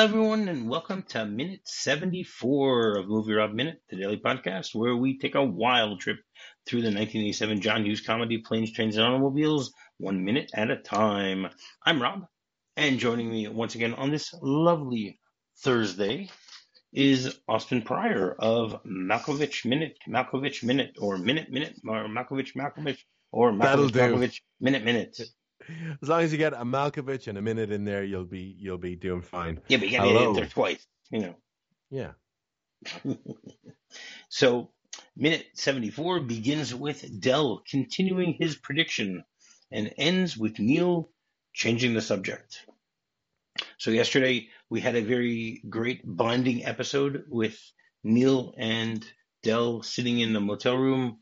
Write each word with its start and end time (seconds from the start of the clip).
Hello, 0.00 0.08
everyone, 0.08 0.48
and 0.48 0.66
welcome 0.66 1.02
to 1.10 1.26
minute 1.26 1.60
74 1.64 3.00
of 3.00 3.04
MovieRob 3.04 3.52
Minute, 3.52 3.82
the 3.90 3.96
daily 3.96 4.16
podcast 4.16 4.74
where 4.74 4.96
we 4.96 5.18
take 5.18 5.34
a 5.34 5.44
wild 5.44 6.00
trip 6.00 6.16
through 6.64 6.80
the 6.80 6.86
1987 6.86 7.60
John 7.60 7.84
Hughes 7.84 8.00
comedy 8.00 8.38
Planes, 8.38 8.72
Trains, 8.72 8.96
and 8.96 9.04
Automobiles, 9.04 9.74
one 9.98 10.24
minute 10.24 10.52
at 10.54 10.70
a 10.70 10.76
time. 10.76 11.48
I'm 11.84 12.00
Rob, 12.00 12.22
and 12.78 12.98
joining 12.98 13.30
me 13.30 13.46
once 13.48 13.74
again 13.74 13.92
on 13.92 14.10
this 14.10 14.32
lovely 14.40 15.20
Thursday 15.58 16.30
is 16.94 17.38
Austin 17.46 17.82
Prior 17.82 18.34
of 18.38 18.82
Malkovich 18.84 19.66
Minute, 19.66 19.98
Malkovich 20.08 20.64
Minute, 20.64 20.96
or 20.98 21.18
Minute 21.18 21.50
Minute, 21.50 21.74
or 21.86 22.08
Malkovich 22.08 22.56
Malkovich, 22.56 23.00
or 23.32 23.52
Malkovich 23.52 23.90
Malkovich 23.90 24.40
Minute 24.60 24.82
Minute. 24.82 25.20
As 26.02 26.08
long 26.08 26.22
as 26.22 26.32
you 26.32 26.38
get 26.38 26.52
a 26.52 26.64
Malkovich 26.64 27.26
and 27.26 27.38
a 27.38 27.42
minute 27.42 27.70
in 27.70 27.84
there, 27.84 28.04
you'll 28.04 28.24
be 28.24 28.54
you'll 28.58 28.78
be 28.78 28.96
doing 28.96 29.22
fine. 29.22 29.60
Yeah, 29.68 29.78
but 29.78 29.88
you 29.88 29.98
got 29.98 30.04
to 30.04 30.12
get 30.12 30.22
in 30.22 30.32
there 30.34 30.46
twice, 30.46 30.86
you 31.10 31.20
know. 31.20 31.34
Yeah. 31.90 32.12
so, 34.28 34.70
minute 35.16 35.46
74 35.54 36.20
begins 36.20 36.74
with 36.74 37.20
Del 37.20 37.62
continuing 37.68 38.34
his 38.38 38.56
prediction 38.56 39.24
and 39.70 39.92
ends 39.98 40.36
with 40.36 40.58
Neal 40.58 41.10
changing 41.52 41.94
the 41.94 42.00
subject. 42.00 42.64
So, 43.78 43.90
yesterday 43.90 44.48
we 44.68 44.80
had 44.80 44.96
a 44.96 45.02
very 45.02 45.62
great 45.68 46.00
bonding 46.04 46.64
episode 46.64 47.24
with 47.28 47.58
Neal 48.02 48.54
and 48.56 49.04
Del 49.42 49.82
sitting 49.82 50.20
in 50.20 50.32
the 50.32 50.40
motel 50.40 50.76
room, 50.76 51.18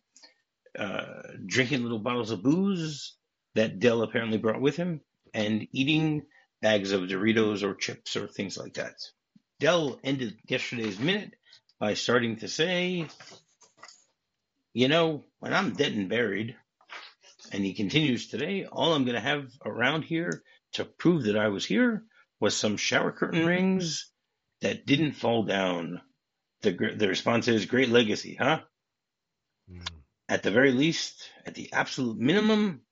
uh, 0.78 1.22
drinking 1.46 1.82
little 1.82 1.98
bottles 1.98 2.30
of 2.30 2.42
booze 2.42 3.17
that 3.54 3.78
Del 3.78 4.02
apparently 4.02 4.38
brought 4.38 4.60
with 4.60 4.76
him 4.76 5.00
and 5.34 5.66
eating 5.72 6.26
bags 6.60 6.92
of 6.92 7.02
Doritos 7.02 7.62
or 7.62 7.74
chips 7.74 8.16
or 8.16 8.26
things 8.26 8.56
like 8.56 8.74
that. 8.74 8.94
Del 9.60 9.98
ended 10.04 10.38
yesterday's 10.48 10.98
minute 10.98 11.32
by 11.78 11.94
starting 11.94 12.36
to 12.36 12.48
say, 12.48 13.06
You 14.72 14.88
know, 14.88 15.24
when 15.38 15.54
I'm 15.54 15.74
dead 15.74 15.92
and 15.92 16.08
buried, 16.08 16.56
and 17.52 17.64
he 17.64 17.74
continues 17.74 18.28
today, 18.28 18.66
all 18.66 18.94
I'm 18.94 19.04
going 19.04 19.14
to 19.14 19.20
have 19.20 19.50
around 19.64 20.02
here 20.02 20.42
to 20.72 20.84
prove 20.84 21.24
that 21.24 21.38
I 21.38 21.48
was 21.48 21.64
here 21.64 22.04
was 22.40 22.56
some 22.56 22.76
shower 22.76 23.12
curtain 23.12 23.46
rings 23.46 24.10
that 24.60 24.86
didn't 24.86 25.12
fall 25.12 25.44
down. 25.44 26.00
The, 26.62 26.72
the 26.96 27.08
response 27.08 27.48
is 27.48 27.66
great 27.66 27.88
legacy, 27.88 28.36
huh? 28.38 28.60
Mm. 29.70 29.86
At 30.28 30.42
the 30.42 30.50
very 30.50 30.72
least, 30.72 31.30
at 31.46 31.54
the 31.54 31.72
absolute 31.72 32.18
minimum, 32.18 32.82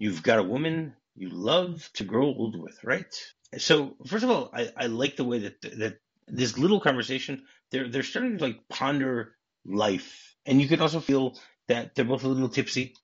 you've 0.00 0.24
got 0.24 0.40
a 0.40 0.42
woman 0.42 0.94
you 1.14 1.28
love 1.28 1.88
to 1.94 2.04
grow 2.04 2.26
old 2.26 2.60
with, 2.60 2.82
right? 2.82 3.14
So 3.58 3.96
first 4.06 4.24
of 4.24 4.30
all, 4.30 4.50
I, 4.52 4.72
I 4.76 4.86
like 4.86 5.16
the 5.16 5.24
way 5.24 5.38
that 5.40 5.60
that 5.78 5.98
this 6.26 6.58
little 6.58 6.80
conversation 6.80 7.42
they're 7.70 7.88
they're 7.88 8.02
starting 8.02 8.38
to 8.38 8.44
like 8.44 8.68
ponder 8.68 9.36
life, 9.64 10.34
and 10.46 10.60
you 10.60 10.66
can 10.66 10.80
also 10.80 10.98
feel 10.98 11.38
that 11.68 11.94
they're 11.94 12.04
both 12.04 12.24
a 12.24 12.28
little 12.28 12.48
tipsy. 12.48 12.94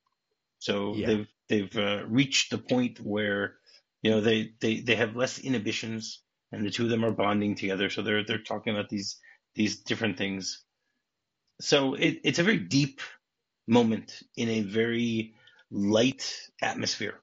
So 0.59 0.95
yeah. 0.95 1.07
they've 1.07 1.29
they've 1.49 1.77
uh, 1.77 2.05
reached 2.09 2.51
the 2.51 2.59
point 2.59 2.99
where 3.01 3.57
you 4.03 4.11
know 4.11 4.21
they, 4.21 4.53
they 4.61 4.81
they 4.81 4.97
have 4.97 5.15
less 5.15 5.39
inhibitions, 5.39 6.23
and 6.51 6.65
the 6.65 6.71
two 6.71 6.85
of 6.85 6.91
them 6.91 7.05
are 7.05 7.13
bonding 7.13 7.55
together. 7.55 7.91
So 7.91 8.03
they're 8.03 8.25
they're 8.25 8.39
talking 8.39 8.75
about 8.75 8.89
these 8.89 9.19
these 9.55 9.83
different 9.83 10.17
things. 10.17 10.65
So 11.61 11.95
it, 11.95 12.21
it's 12.25 12.39
a 12.39 12.45
very 12.45 12.59
deep 12.59 13.01
moment 13.69 14.23
in 14.37 14.49
a 14.49 14.61
very 14.63 15.36
light 15.71 16.33
atmosphere. 16.63 17.21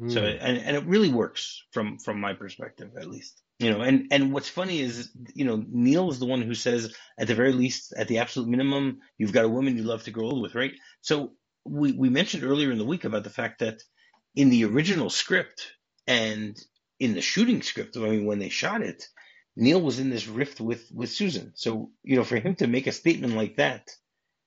Mm. 0.00 0.12
So 0.12 0.24
and, 0.24 0.58
and 0.58 0.76
it 0.76 0.86
really 0.86 1.10
works 1.10 1.62
from 1.72 1.98
from 1.98 2.20
my 2.20 2.34
perspective 2.34 2.92
at 2.96 3.08
least. 3.08 3.40
You 3.58 3.70
know, 3.70 3.82
and 3.82 4.06
and 4.10 4.32
what's 4.32 4.48
funny 4.48 4.80
is 4.80 5.10
you 5.34 5.44
know 5.44 5.62
Neal 5.68 6.10
is 6.10 6.18
the 6.18 6.26
one 6.26 6.42
who 6.42 6.54
says 6.54 6.94
at 7.18 7.26
the 7.26 7.34
very 7.34 7.52
least 7.52 7.92
at 7.96 8.08
the 8.08 8.18
absolute 8.18 8.48
minimum 8.48 9.00
you've 9.18 9.32
got 9.32 9.44
a 9.44 9.50
woman 9.50 9.76
you 9.76 9.82
love 9.82 10.04
to 10.04 10.10
grow 10.10 10.26
old 10.26 10.42
with, 10.42 10.54
right? 10.54 10.72
So 11.02 11.32
we 11.66 11.92
we 11.92 12.08
mentioned 12.08 12.44
earlier 12.44 12.70
in 12.70 12.78
the 12.78 12.86
week 12.86 13.04
about 13.04 13.24
the 13.24 13.30
fact 13.30 13.58
that 13.58 13.82
in 14.34 14.48
the 14.48 14.64
original 14.64 15.10
script 15.10 15.72
and 16.06 16.58
in 16.98 17.14
the 17.14 17.20
shooting 17.20 17.60
script, 17.60 17.96
I 17.96 18.00
mean 18.00 18.24
when 18.24 18.38
they 18.38 18.48
shot 18.48 18.80
it, 18.80 19.06
Neal 19.56 19.82
was 19.82 19.98
in 19.98 20.08
this 20.08 20.26
rift 20.26 20.60
with 20.60 20.90
with 20.90 21.10
Susan. 21.10 21.52
So 21.54 21.90
you 22.02 22.16
know 22.16 22.24
for 22.24 22.36
him 22.36 22.54
to 22.56 22.66
make 22.66 22.86
a 22.86 22.92
statement 22.92 23.34
like 23.34 23.56
that 23.56 23.90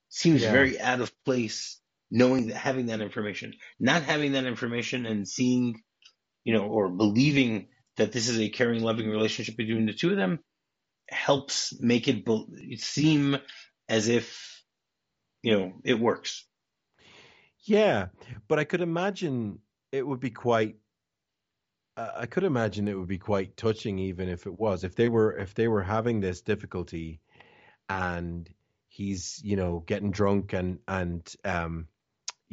seems 0.10 0.42
yeah. 0.42 0.52
very 0.52 0.80
out 0.80 1.02
of 1.02 1.12
place 1.24 1.80
knowing 2.14 2.48
that 2.48 2.56
having 2.56 2.86
that 2.86 3.02
information, 3.02 3.56
not 3.80 4.04
having 4.04 4.34
that 4.34 4.46
information 4.46 5.08
and 5.08 5.28
seeing, 5.28 5.82
you 6.44 6.54
know, 6.54 6.68
or 6.68 6.88
believing 6.88 7.70
that 7.98 8.12
this 8.12 8.30
is 8.30 8.40
a 8.40 8.50
caring, 8.50 8.84
loving 8.84 9.10
relationship 9.10 9.58
between 9.58 9.88
the 9.88 9.94
two 9.94 10.12
of 10.12 10.16
them 10.16 10.40
helps 11.10 11.74
make 11.82 12.08
it 12.08 12.24
be- 12.24 12.78
seem 12.78 13.36
as 13.90 14.10
if, 14.10 14.64
you 15.42 15.58
know, 15.58 15.74
it 15.84 16.00
works. 16.00 16.46
Yeah, 17.66 18.08
but 18.48 18.60
I 18.60 18.64
could 18.64 18.82
imagine 18.82 19.58
it 19.92 20.06
would 20.06 20.20
be 20.20 20.32
quite. 20.32 20.76
I 21.96 22.26
could 22.26 22.44
imagine 22.44 22.88
it 22.88 22.98
would 22.98 23.08
be 23.08 23.20
quite 23.20 23.56
touching, 23.56 24.00
even 24.00 24.28
if 24.28 24.48
it 24.48 24.60
was. 24.60 24.84
If 24.84 24.96
they 24.96 25.10
were, 25.10 25.38
if 25.38 25.54
they 25.54 25.68
were 25.68 25.84
having 25.84 26.20
this 26.20 26.42
difficulty, 26.42 27.22
and 27.88 28.50
he's, 28.88 29.40
you 29.44 29.56
know, 29.56 29.84
getting 29.86 30.12
drunk 30.12 30.54
and 30.54 30.80
and 30.88 31.32
um, 31.46 31.88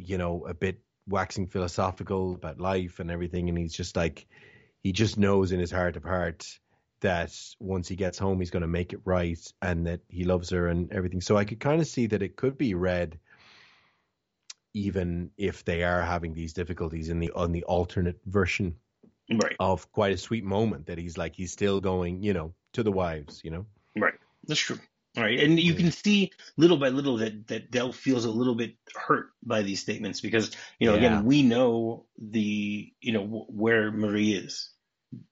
you 0.05 0.17
know, 0.17 0.45
a 0.47 0.53
bit 0.53 0.81
waxing 1.07 1.47
philosophical 1.47 2.35
about 2.35 2.59
life 2.59 2.99
and 2.99 3.11
everything. 3.11 3.49
And 3.49 3.57
he's 3.57 3.73
just 3.73 3.95
like, 3.95 4.27
he 4.83 4.91
just 4.91 5.17
knows 5.17 5.51
in 5.51 5.59
his 5.59 5.71
heart 5.71 5.95
of 5.95 6.03
hearts 6.03 6.59
that 7.01 7.35
once 7.59 7.87
he 7.87 7.95
gets 7.95 8.17
home, 8.17 8.39
he's 8.39 8.51
going 8.51 8.61
to 8.61 8.67
make 8.67 8.93
it 8.93 9.01
right 9.05 9.39
and 9.61 9.87
that 9.87 10.01
he 10.07 10.23
loves 10.23 10.49
her 10.51 10.67
and 10.67 10.91
everything. 10.91 11.21
So 11.21 11.37
I 11.37 11.45
could 11.45 11.59
kind 11.59 11.81
of 11.81 11.87
see 11.87 12.07
that 12.07 12.21
it 12.21 12.35
could 12.35 12.57
be 12.57 12.73
read 12.73 13.19
even 14.73 15.31
if 15.37 15.65
they 15.65 15.83
are 15.83 16.01
having 16.01 16.33
these 16.33 16.53
difficulties 16.53 17.09
in 17.09 17.19
the 17.19 17.31
on 17.31 17.51
the 17.51 17.63
alternate 17.63 18.19
version 18.25 18.75
right. 19.29 19.55
of 19.59 19.91
quite 19.91 20.13
a 20.13 20.17
sweet 20.17 20.45
moment 20.45 20.85
that 20.85 20.97
he's 20.97 21.17
like 21.17 21.35
he's 21.35 21.51
still 21.51 21.81
going, 21.81 22.23
you 22.23 22.33
know, 22.33 22.53
to 22.73 22.83
the 22.83 22.91
wives, 22.91 23.41
you 23.43 23.51
know. 23.51 23.65
Right. 23.95 24.13
That's 24.47 24.59
true. 24.59 24.79
All 25.17 25.23
right, 25.23 25.41
and 25.41 25.59
you 25.59 25.73
can 25.73 25.91
see 25.91 26.31
little 26.55 26.77
by 26.77 26.87
little 26.87 27.17
that 27.17 27.47
that 27.47 27.69
Del 27.69 27.91
feels 27.91 28.23
a 28.23 28.31
little 28.31 28.55
bit 28.55 28.75
hurt 28.95 29.31
by 29.43 29.61
these 29.61 29.81
statements 29.81 30.21
because 30.21 30.51
you 30.79 30.87
know 30.87 30.93
yeah. 30.93 30.99
again 30.99 31.25
we 31.25 31.43
know 31.43 32.05
the 32.17 32.93
you 33.01 33.11
know 33.11 33.45
where 33.49 33.91
Marie 33.91 34.31
is. 34.31 34.69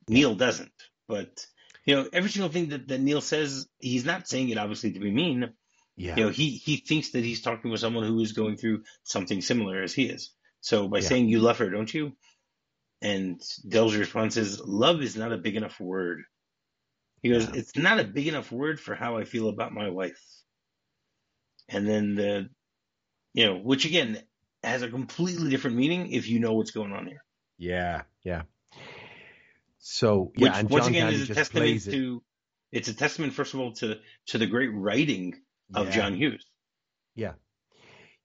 Neal 0.10 0.36
doesn't, 0.36 0.74
but 1.08 1.46
you 1.86 1.96
know 1.96 2.10
every 2.12 2.30
single 2.30 2.52
thing 2.52 2.70
that, 2.70 2.90
that 2.90 3.00
Neal 3.00 3.22
says, 3.22 3.70
he's 3.80 4.04
not 4.04 4.28
saying 4.28 4.50
it 4.50 4.58
obviously 4.58 4.92
to 4.92 5.00
be 5.00 5.12
mean. 5.12 5.54
Yeah. 5.96 6.18
You 6.18 6.24
know 6.26 6.30
he 6.30 6.50
he 6.50 6.76
thinks 6.76 7.12
that 7.12 7.24
he's 7.24 7.42
talking 7.42 7.72
with 7.72 7.80
someone 7.80 8.04
who 8.04 8.20
is 8.20 8.34
going 8.34 8.58
through 8.58 8.84
something 9.04 9.42
similar 9.42 9.82
as 9.82 9.94
he 9.94 10.10
is. 10.10 10.34
So 10.60 10.90
by 10.90 11.00
yeah. 11.00 11.08
saying 11.08 11.30
you 11.30 11.40
love 11.40 11.60
her, 11.60 11.70
don't 11.70 11.94
you? 11.94 12.18
And 13.02 13.42
Del's 13.66 13.96
response 13.96 14.36
is, 14.36 14.60
"Love 14.60 15.02
is 15.02 15.16
not 15.16 15.32
a 15.32 15.38
big 15.38 15.56
enough 15.56 15.80
word." 15.80 16.24
He 17.22 17.30
goes, 17.30 17.46
yeah. 17.46 17.56
it's 17.56 17.76
not 17.76 18.00
a 18.00 18.04
big 18.04 18.28
enough 18.28 18.52
word 18.52 18.80
for 18.80 18.96
how 18.96 19.18
I 19.18 19.26
feel 19.26 19.50
about 19.50 19.74
my 19.74 19.90
wife. 19.90 20.22
And 21.68 21.88
then 21.88 22.16
the, 22.16 22.50
you 23.34 23.46
know, 23.46 23.58
which 23.58 23.86
again 23.86 24.22
has 24.64 24.82
a 24.82 24.90
completely 24.90 25.50
different 25.50 25.78
meaning 25.78 26.12
if 26.12 26.28
you 26.28 26.40
know 26.40 26.54
what's 26.54 26.72
going 26.72 26.94
on 26.94 27.08
here. 27.08 27.24
Yeah, 27.58 28.04
yeah. 28.24 28.44
So 29.80 30.32
yeah, 30.36 30.50
which, 30.50 30.60
and 30.60 30.70
once 30.70 30.88
again 30.88 31.14
is 31.14 31.30
a 31.30 31.34
testament 31.34 31.84
to. 31.86 32.24
It's 32.72 32.88
a 32.88 32.94
testament, 32.94 33.34
first 33.34 33.54
of 33.54 33.60
all, 33.60 33.74
to 33.74 33.98
to 34.28 34.38
the 34.38 34.46
great 34.46 34.72
writing 34.74 35.36
of 35.74 35.88
yeah. 35.88 35.94
John 35.94 36.16
Hughes. 36.16 36.46
Yeah, 37.16 37.34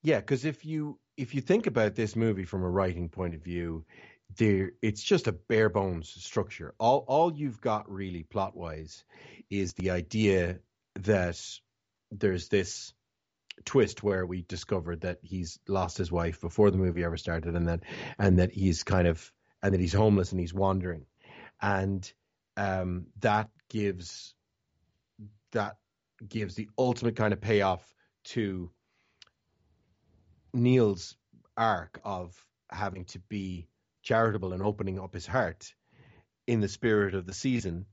yeah. 0.03 0.21
Because 0.21 0.45
if 0.45 0.65
you 0.65 0.99
if 1.17 1.35
you 1.35 1.41
think 1.41 1.67
about 1.67 1.95
this 1.95 2.15
movie 2.15 2.45
from 2.45 2.63
a 2.63 2.69
writing 2.69 3.09
point 3.09 3.35
of 3.35 3.43
view, 3.43 3.85
there 4.37 4.73
it's 4.83 5.03
just 5.03 5.27
a 5.27 5.33
bare 5.33 5.69
bones 5.69 6.09
structure. 6.09 6.75
All 6.79 7.05
all 7.09 7.33
you've 7.33 7.61
got 7.61 7.91
really 7.91 8.23
plot 8.23 8.57
wise 8.57 9.05
is 9.51 9.73
the 9.75 9.91
idea 9.91 10.59
that 11.01 11.41
there's 12.11 12.49
this 12.49 12.93
twist 13.65 14.03
where 14.03 14.27
we 14.27 14.43
discovered 14.43 15.03
that 15.03 15.19
he's 15.23 15.59
lost 15.69 15.97
his 15.97 16.11
wife 16.11 16.41
before 16.41 16.71
the 16.71 16.79
movie 16.79 17.05
ever 17.05 17.17
started 17.17 17.55
and 17.55 17.69
that 17.69 17.81
and 18.19 18.39
that 18.39 18.53
he's 18.53 18.83
kind 18.83 19.07
of 19.07 19.33
and 19.63 19.73
that 19.73 19.81
he's 19.81 19.93
homeless 19.93 20.33
and 20.33 20.41
he's 20.41 20.55
wandering 20.55 21.07
and 21.63 22.13
um, 22.57 23.07
that 23.21 23.49
gives 23.69 24.35
that 25.53 25.77
gives 26.29 26.55
the 26.55 26.69
ultimate 26.79 27.17
kind 27.17 27.33
of 27.33 27.41
payoff 27.41 27.95
to 28.25 28.71
Neal's 30.53 31.17
arc 31.57 32.01
of 32.05 32.35
having 32.71 33.05
to 33.07 33.19
be 33.19 33.69
charitable 34.05 34.53
and 34.53 34.63
opening 34.63 35.01
up 35.01 35.13
his 35.15 35.27
heart 35.27 35.75
in 36.47 36.61
the 36.61 36.69
spirit 36.69 37.15
of 37.15 37.27
the 37.27 37.33
season. 37.35 37.87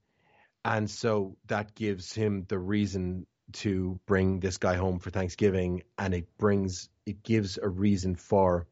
And 0.64 0.90
so 0.90 1.38
that 1.48 1.74
gives 1.74 2.14
him 2.14 2.46
the 2.48 2.60
reason 2.60 3.26
to 3.54 4.00
bring 4.06 4.40
this 4.40 4.58
guy 4.58 4.76
home 4.76 5.00
for 5.00 5.10
Thanksgiving 5.10 5.84
and 5.98 6.14
it 6.14 6.38
brings 6.38 6.88
it 7.06 7.24
gives 7.24 7.58
a 7.58 7.68
reason 7.68 8.16
for 8.16 8.68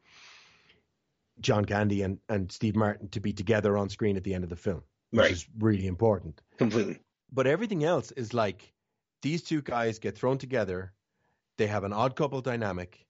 John 1.42 1.66
Candy 1.66 2.02
and, 2.04 2.20
and 2.30 2.52
Steve 2.52 2.76
Martin 2.76 3.10
to 3.10 3.20
be 3.20 3.34
together 3.34 3.78
on 3.78 3.90
screen 3.90 4.18
at 4.18 4.24
the 4.24 4.34
end 4.34 4.44
of 4.44 4.50
the 4.50 4.56
film. 4.56 4.84
which 5.12 5.22
Right. 5.22 5.32
is 5.32 5.48
really 5.58 5.88
important. 5.88 6.40
Completely. 6.58 7.00
But 7.32 7.48
everything 7.48 7.84
else 7.84 8.12
is 8.12 8.34
like 8.34 8.72
these 9.22 9.44
two 9.44 9.62
guys 9.62 10.00
get 10.00 10.16
thrown 10.18 10.38
together, 10.38 10.94
they 11.58 11.68
have 11.68 11.84
an 11.84 11.94
odd 11.94 12.16
couple 12.16 12.42
dynamic, 12.42 13.06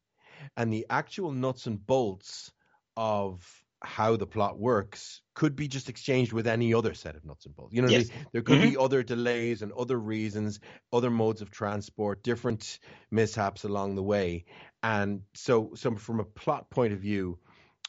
and 0.55 0.71
the 0.71 0.85
actual 0.89 1.31
nuts 1.31 1.67
and 1.67 1.85
bolts 1.85 2.51
of 2.95 3.45
how 3.81 4.15
the 4.17 4.27
plot 4.27 4.59
works 4.59 5.21
could 5.33 5.55
be 5.55 5.67
just 5.67 5.89
exchanged 5.89 6.33
with 6.33 6.47
any 6.47 6.73
other 6.73 6.93
set 6.93 7.15
of 7.15 7.23
nuts 7.25 7.45
and 7.45 7.55
bolts. 7.55 7.73
You 7.73 7.81
know, 7.81 7.87
I 7.87 7.91
Yes. 7.91 8.09
mean? 8.09 8.27
there 8.33 8.41
could 8.41 8.61
be 8.61 8.71
mm-hmm. 8.71 8.81
other 8.81 9.03
delays 9.03 9.61
and 9.61 9.71
other 9.71 9.97
reasons, 9.97 10.59
other 10.91 11.09
modes 11.09 11.41
of 11.41 11.49
transport, 11.49 12.21
different 12.23 12.79
mishaps 13.09 13.63
along 13.63 13.95
the 13.95 14.03
way, 14.03 14.45
and 14.83 15.21
so, 15.33 15.71
so 15.75 15.95
from 15.95 16.19
a 16.19 16.25
plot 16.25 16.69
point 16.69 16.93
of 16.93 16.99
view, 16.99 17.39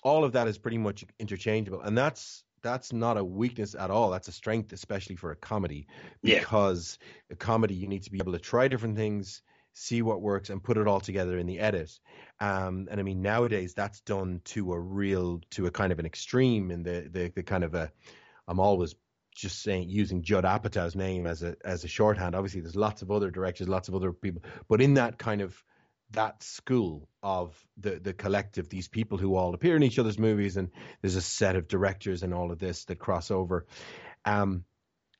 all 0.02 0.24
of 0.24 0.32
that 0.32 0.48
is 0.48 0.58
pretty 0.58 0.78
much 0.78 1.04
interchangeable, 1.18 1.80
and 1.82 1.96
that's 1.98 2.44
that's 2.62 2.92
not 2.92 3.16
a 3.16 3.24
weakness 3.24 3.74
at 3.74 3.90
all. 3.90 4.10
That's 4.10 4.28
a 4.28 4.32
strength, 4.32 4.72
especially 4.74 5.16
for 5.16 5.30
a 5.30 5.36
comedy, 5.36 5.86
Yeah. 6.22 6.40
because 6.40 6.98
a 7.30 7.34
comedy 7.36 7.74
you 7.74 7.88
need 7.88 8.02
to 8.02 8.10
be 8.10 8.18
able 8.18 8.32
to 8.32 8.38
try 8.38 8.68
different 8.68 8.96
things, 8.96 9.40
see 9.72 10.02
what 10.02 10.20
works, 10.22 10.50
and 10.50 10.62
put 10.62 10.76
it 10.76 10.86
all 10.86 11.00
together 11.00 11.38
in 11.38 11.46
the 11.46 11.60
edit. 11.60 11.98
Um, 12.40 12.88
and 12.90 13.00
I 13.00 13.02
mean, 13.02 13.22
nowadays 13.22 13.74
that's 13.74 14.00
done 14.00 14.40
to 14.46 14.72
a 14.72 14.78
real, 14.78 15.40
to 15.52 15.66
a 15.66 15.70
kind 15.70 15.92
of 15.92 15.98
an 15.98 16.06
extreme 16.06 16.70
in 16.70 16.82
the 16.82 17.08
the, 17.10 17.32
the 17.34 17.42
kind 17.42 17.64
of 17.64 17.74
a. 17.74 17.90
I'm 18.48 18.60
always 18.60 18.94
just 19.34 19.62
saying 19.62 19.88
using 19.88 20.22
Judd 20.22 20.44
Apatow's 20.44 20.96
name 20.96 21.26
as 21.26 21.42
a 21.42 21.56
as 21.64 21.84
a 21.84 21.88
shorthand. 21.88 22.34
Obviously, 22.34 22.60
there's 22.60 22.76
lots 22.76 23.02
of 23.02 23.10
other 23.10 23.30
directors, 23.30 23.68
lots 23.68 23.88
of 23.88 23.94
other 23.94 24.12
people, 24.12 24.42
but 24.68 24.80
in 24.80 24.94
that 24.94 25.18
kind 25.18 25.40
of 25.40 25.62
that 26.12 26.42
school 26.42 27.08
of 27.22 27.54
the 27.78 28.00
the 28.00 28.12
collective, 28.12 28.68
these 28.68 28.88
people 28.88 29.18
who 29.18 29.36
all 29.36 29.54
appear 29.54 29.76
in 29.76 29.82
each 29.82 29.98
other's 29.98 30.18
movies, 30.18 30.56
and 30.56 30.70
there's 31.00 31.16
a 31.16 31.22
set 31.22 31.56
of 31.56 31.68
directors 31.68 32.22
and 32.22 32.34
all 32.34 32.50
of 32.50 32.58
this 32.58 32.84
that 32.86 32.98
cross 32.98 33.30
over. 33.30 33.66
Um, 34.24 34.64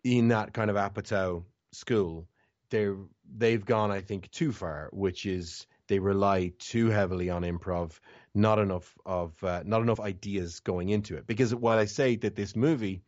in 0.03 0.29
that 0.29 0.53
kind 0.53 0.71
of 0.71 0.77
Apatow 0.77 1.45
school, 1.73 2.27
they're 2.71 2.97
they've 3.37 3.65
gone, 3.65 3.91
I 3.91 4.01
think, 4.01 4.31
too 4.31 4.53
far, 4.53 4.89
which 4.93 5.27
is 5.27 5.67
they 5.89 5.99
rely 5.99 6.53
too 6.59 6.89
heavily 6.89 7.31
on 7.31 7.43
improv, 7.43 7.99
not 8.35 8.59
enough 8.59 8.97
of 9.05 9.43
uh, 9.45 9.63
not 9.65 9.83
enough 9.83 10.01
ideas 10.01 10.61
going 10.61 10.89
into 10.89 11.17
it. 11.17 11.27
Because 11.27 11.55
while 11.55 11.79
I 11.79 11.87
say 11.87 12.17
that 12.17 12.37
this 12.37 12.55
movie 12.57 13.03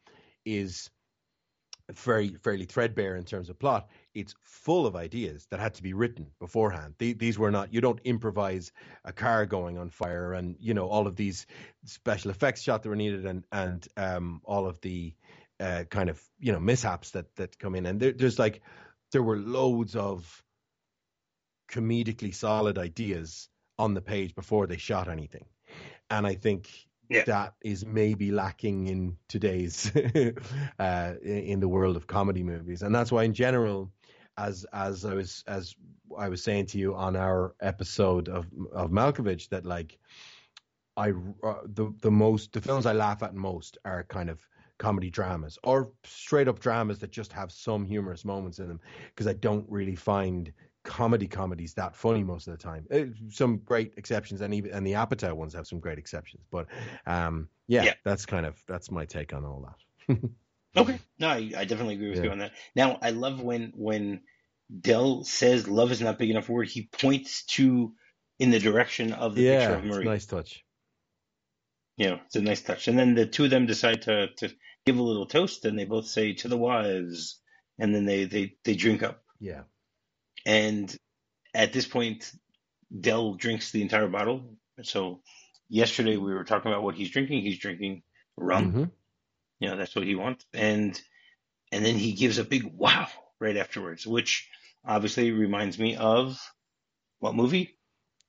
is 0.44 0.90
very 1.90 2.28
fairly 2.42 2.64
threadbare 2.64 3.16
in 3.16 3.24
terms 3.24 3.50
of 3.50 3.58
plot, 3.58 3.88
it's 4.14 4.34
full 4.40 4.86
of 4.86 4.96
ideas 4.96 5.46
that 5.50 5.60
had 5.60 5.74
to 5.74 5.82
be 5.82 5.92
written 5.92 6.26
beforehand. 6.38 6.94
The- 6.98 7.12
These 7.14 7.38
were 7.38 7.50
not 7.50 7.72
you 7.72 7.80
don't 7.80 8.00
improvise 8.04 8.72
a 9.04 9.12
car 9.12 9.46
going 9.46 9.78
on 9.78 9.90
fire 9.90 10.32
and 10.32 10.56
you 10.60 10.74
know 10.74 10.88
all 10.88 11.06
of 11.06 11.16
these 11.16 11.46
special 11.84 12.30
effects 12.30 12.62
shot 12.62 12.82
that 12.82 12.88
were 12.88 12.96
needed 12.96 13.26
and 13.26 13.44
and 13.52 13.86
um, 13.96 14.40
all 14.44 14.66
of 14.66 14.80
the 14.80 15.14
uh, 15.60 15.84
kind 15.90 16.08
of 16.08 16.20
you 16.38 16.52
know 16.52 16.60
mishaps 16.60 17.10
that 17.12 17.34
that 17.36 17.58
come 17.58 17.74
in 17.74 17.86
and 17.86 18.00
there, 18.00 18.12
there's 18.12 18.38
like 18.38 18.62
there 19.12 19.22
were 19.22 19.38
loads 19.38 19.96
of 19.96 20.42
comedically 21.70 22.34
solid 22.34 22.78
ideas 22.78 23.48
on 23.78 23.94
the 23.94 24.02
page 24.02 24.34
before 24.34 24.66
they 24.66 24.76
shot 24.76 25.08
anything, 25.08 25.46
and 26.10 26.26
I 26.26 26.34
think 26.34 26.68
Yeah. 27.08 27.24
that 27.24 27.54
is 27.62 27.84
maybe 27.84 28.30
lacking 28.30 28.86
in 28.88 29.18
today's 29.28 29.90
uh, 30.78 31.14
in 31.22 31.60
the 31.60 31.68
world 31.68 31.96
of 31.96 32.06
comedy 32.06 32.42
movies, 32.42 32.82
and 32.82 32.94
that's 32.94 33.12
why 33.12 33.24
in 33.24 33.34
general, 33.34 33.90
as 34.36 34.66
as 34.72 35.04
I 35.04 35.14
was 35.14 35.44
as 35.46 35.74
I 36.18 36.28
was 36.28 36.42
saying 36.42 36.66
to 36.66 36.78
you 36.78 36.94
on 36.94 37.16
our 37.16 37.54
episode 37.60 38.28
of 38.28 38.46
of 38.72 38.90
Malkovich, 38.90 39.48
that 39.50 39.64
like 39.66 39.98
I 40.96 41.10
uh, 41.42 41.62
the 41.64 41.92
the 42.00 42.10
most 42.10 42.52
the 42.52 42.60
films 42.60 42.86
I 42.86 42.92
laugh 42.92 43.22
at 43.22 43.34
most 43.34 43.78
are 43.84 44.04
kind 44.04 44.30
of 44.30 44.46
comedy 44.82 45.10
dramas 45.10 45.60
or 45.62 45.92
straight 46.02 46.48
up 46.48 46.58
dramas 46.58 46.98
that 46.98 47.12
just 47.12 47.32
have 47.32 47.52
some 47.52 47.84
humorous 47.86 48.24
moments 48.24 48.58
in 48.58 48.66
them 48.66 48.80
because 49.10 49.28
I 49.28 49.32
don't 49.34 49.64
really 49.70 49.94
find 49.94 50.52
comedy 50.82 51.28
comedies 51.28 51.72
that 51.74 51.94
funny 51.94 52.24
most 52.24 52.48
of 52.48 52.58
the 52.58 52.62
time. 52.62 52.84
Uh, 52.92 53.04
Some 53.30 53.58
great 53.58 53.94
exceptions 53.96 54.40
and 54.40 54.52
even 54.52 54.72
and 54.72 54.84
the 54.84 54.94
Apatow 54.94 55.34
ones 55.34 55.54
have 55.54 55.68
some 55.68 55.78
great 55.78 55.98
exceptions, 55.98 56.44
but 56.50 56.66
um 57.06 57.48
yeah, 57.68 57.84
Yeah. 57.84 57.94
that's 58.04 58.26
kind 58.26 58.44
of 58.44 58.60
that's 58.66 58.90
my 58.90 59.04
take 59.06 59.32
on 59.32 59.44
all 59.44 59.68
that. 59.68 60.18
Okay. 60.76 60.98
No, 61.18 61.28
I, 61.28 61.52
I 61.56 61.64
definitely 61.64 61.94
agree 61.94 62.08
with 62.10 62.18
Yeah. 62.18 62.24
you 62.24 62.30
on 62.32 62.38
that. 62.38 62.52
Now, 62.74 62.98
I 63.00 63.10
love 63.10 63.40
when 63.40 63.72
when 63.76 64.22
Del 64.80 65.22
says 65.24 65.68
love 65.68 65.92
is 65.92 66.00
not 66.00 66.18
big 66.18 66.30
enough 66.30 66.48
word. 66.48 66.68
He 66.68 66.88
points 66.90 67.44
to 67.56 67.94
in 68.38 68.50
the 68.50 68.58
direction 68.58 69.12
of 69.12 69.34
the 69.36 69.42
picture 69.44 69.74
of 69.74 69.84
it's 69.84 69.98
a 70.00 70.00
Marie. 70.00 70.04
nice 70.04 70.26
touch. 70.26 70.64
Yeah, 71.96 72.20
it's 72.26 72.36
a 72.36 72.42
nice 72.42 72.62
touch. 72.62 72.88
And 72.88 72.98
then 72.98 73.14
the 73.14 73.26
two 73.26 73.44
of 73.44 73.50
them 73.50 73.66
decide 73.66 74.02
to 74.02 74.28
to 74.38 74.50
give 74.86 74.98
a 74.98 75.02
little 75.02 75.26
toast, 75.26 75.64
and 75.64 75.78
they 75.78 75.84
both 75.84 76.06
say 76.06 76.34
to 76.34 76.48
the 76.48 76.56
wives, 76.56 77.40
and 77.78 77.94
then 77.94 78.04
they 78.04 78.24
they 78.24 78.56
they 78.64 78.74
drink 78.74 79.02
up. 79.02 79.22
Yeah. 79.40 79.62
And 80.44 80.94
at 81.54 81.72
this 81.72 81.86
point, 81.86 82.32
Del 82.98 83.34
drinks 83.34 83.70
the 83.70 83.82
entire 83.82 84.08
bottle. 84.08 84.56
So 84.82 85.22
yesterday 85.68 86.16
we 86.16 86.34
were 86.34 86.44
talking 86.44 86.70
about 86.70 86.82
what 86.82 86.94
he's 86.94 87.10
drinking. 87.10 87.42
He's 87.42 87.58
drinking 87.58 88.02
rum. 88.36 88.72
Mhm. 88.72 88.90
You 89.60 89.68
know, 89.68 89.76
that's 89.76 89.94
what 89.94 90.06
he 90.06 90.14
wants. 90.14 90.44
And 90.52 91.00
and 91.70 91.84
then 91.84 91.96
he 91.96 92.12
gives 92.12 92.38
a 92.38 92.44
big 92.44 92.64
wow 92.64 93.08
right 93.40 93.56
afterwards, 93.56 94.06
which 94.06 94.48
obviously 94.84 95.30
reminds 95.30 95.78
me 95.78 95.96
of 95.96 96.38
what 97.20 97.34
movie? 97.34 97.78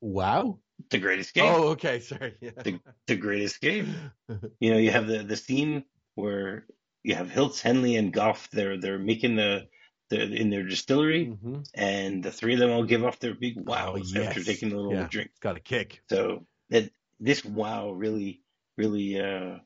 Wow. 0.01 0.59
The 0.89 0.97
greatest 0.97 1.33
game 1.33 1.45
Oh, 1.45 1.69
okay. 1.69 1.99
Sorry. 1.99 2.35
Yeah. 2.41 2.51
The, 2.63 2.79
the 3.07 3.15
Great 3.15 3.43
Escape. 3.43 3.87
You 4.59 4.71
know, 4.71 4.77
you 4.77 4.91
have 4.91 5.07
the 5.07 5.23
the 5.23 5.37
scene 5.37 5.83
where 6.15 6.65
you 7.03 7.15
have 7.15 7.29
Hilts, 7.29 7.61
Hendley, 7.61 7.97
and 7.97 8.13
Goff. 8.13 8.49
They're 8.51 8.79
they're 8.79 8.99
making 8.99 9.35
the 9.35 9.67
in 10.11 10.51
their 10.51 10.63
distillery, 10.63 11.25
Mhm. 11.27 11.65
and 11.73 12.23
the 12.23 12.31
three 12.31 12.53
of 12.53 12.59
them 12.59 12.69
all 12.69 12.83
give 12.83 13.03
off 13.03 13.19
their 13.19 13.33
big 13.33 13.55
wows 13.57 14.15
Oh, 14.15 14.21
after 14.21 14.43
taking 14.43 14.71
a 14.71 14.75
little 14.75 14.93
Yeah. 14.93 15.07
drink. 15.07 15.29
It's 15.31 15.39
got 15.39 15.57
a 15.57 15.59
kick. 15.59 16.03
So 16.09 16.45
that 16.69 16.91
this 17.19 17.43
wow 17.43 17.91
really 17.91 18.41
really 18.77 19.19
uh 19.19 19.57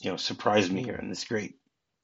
you 0.00 0.10
know 0.10 0.16
surprised 0.16 0.72
me 0.72 0.82
here, 0.82 0.96
and 0.96 1.10
it's 1.10 1.24
great. 1.24 1.54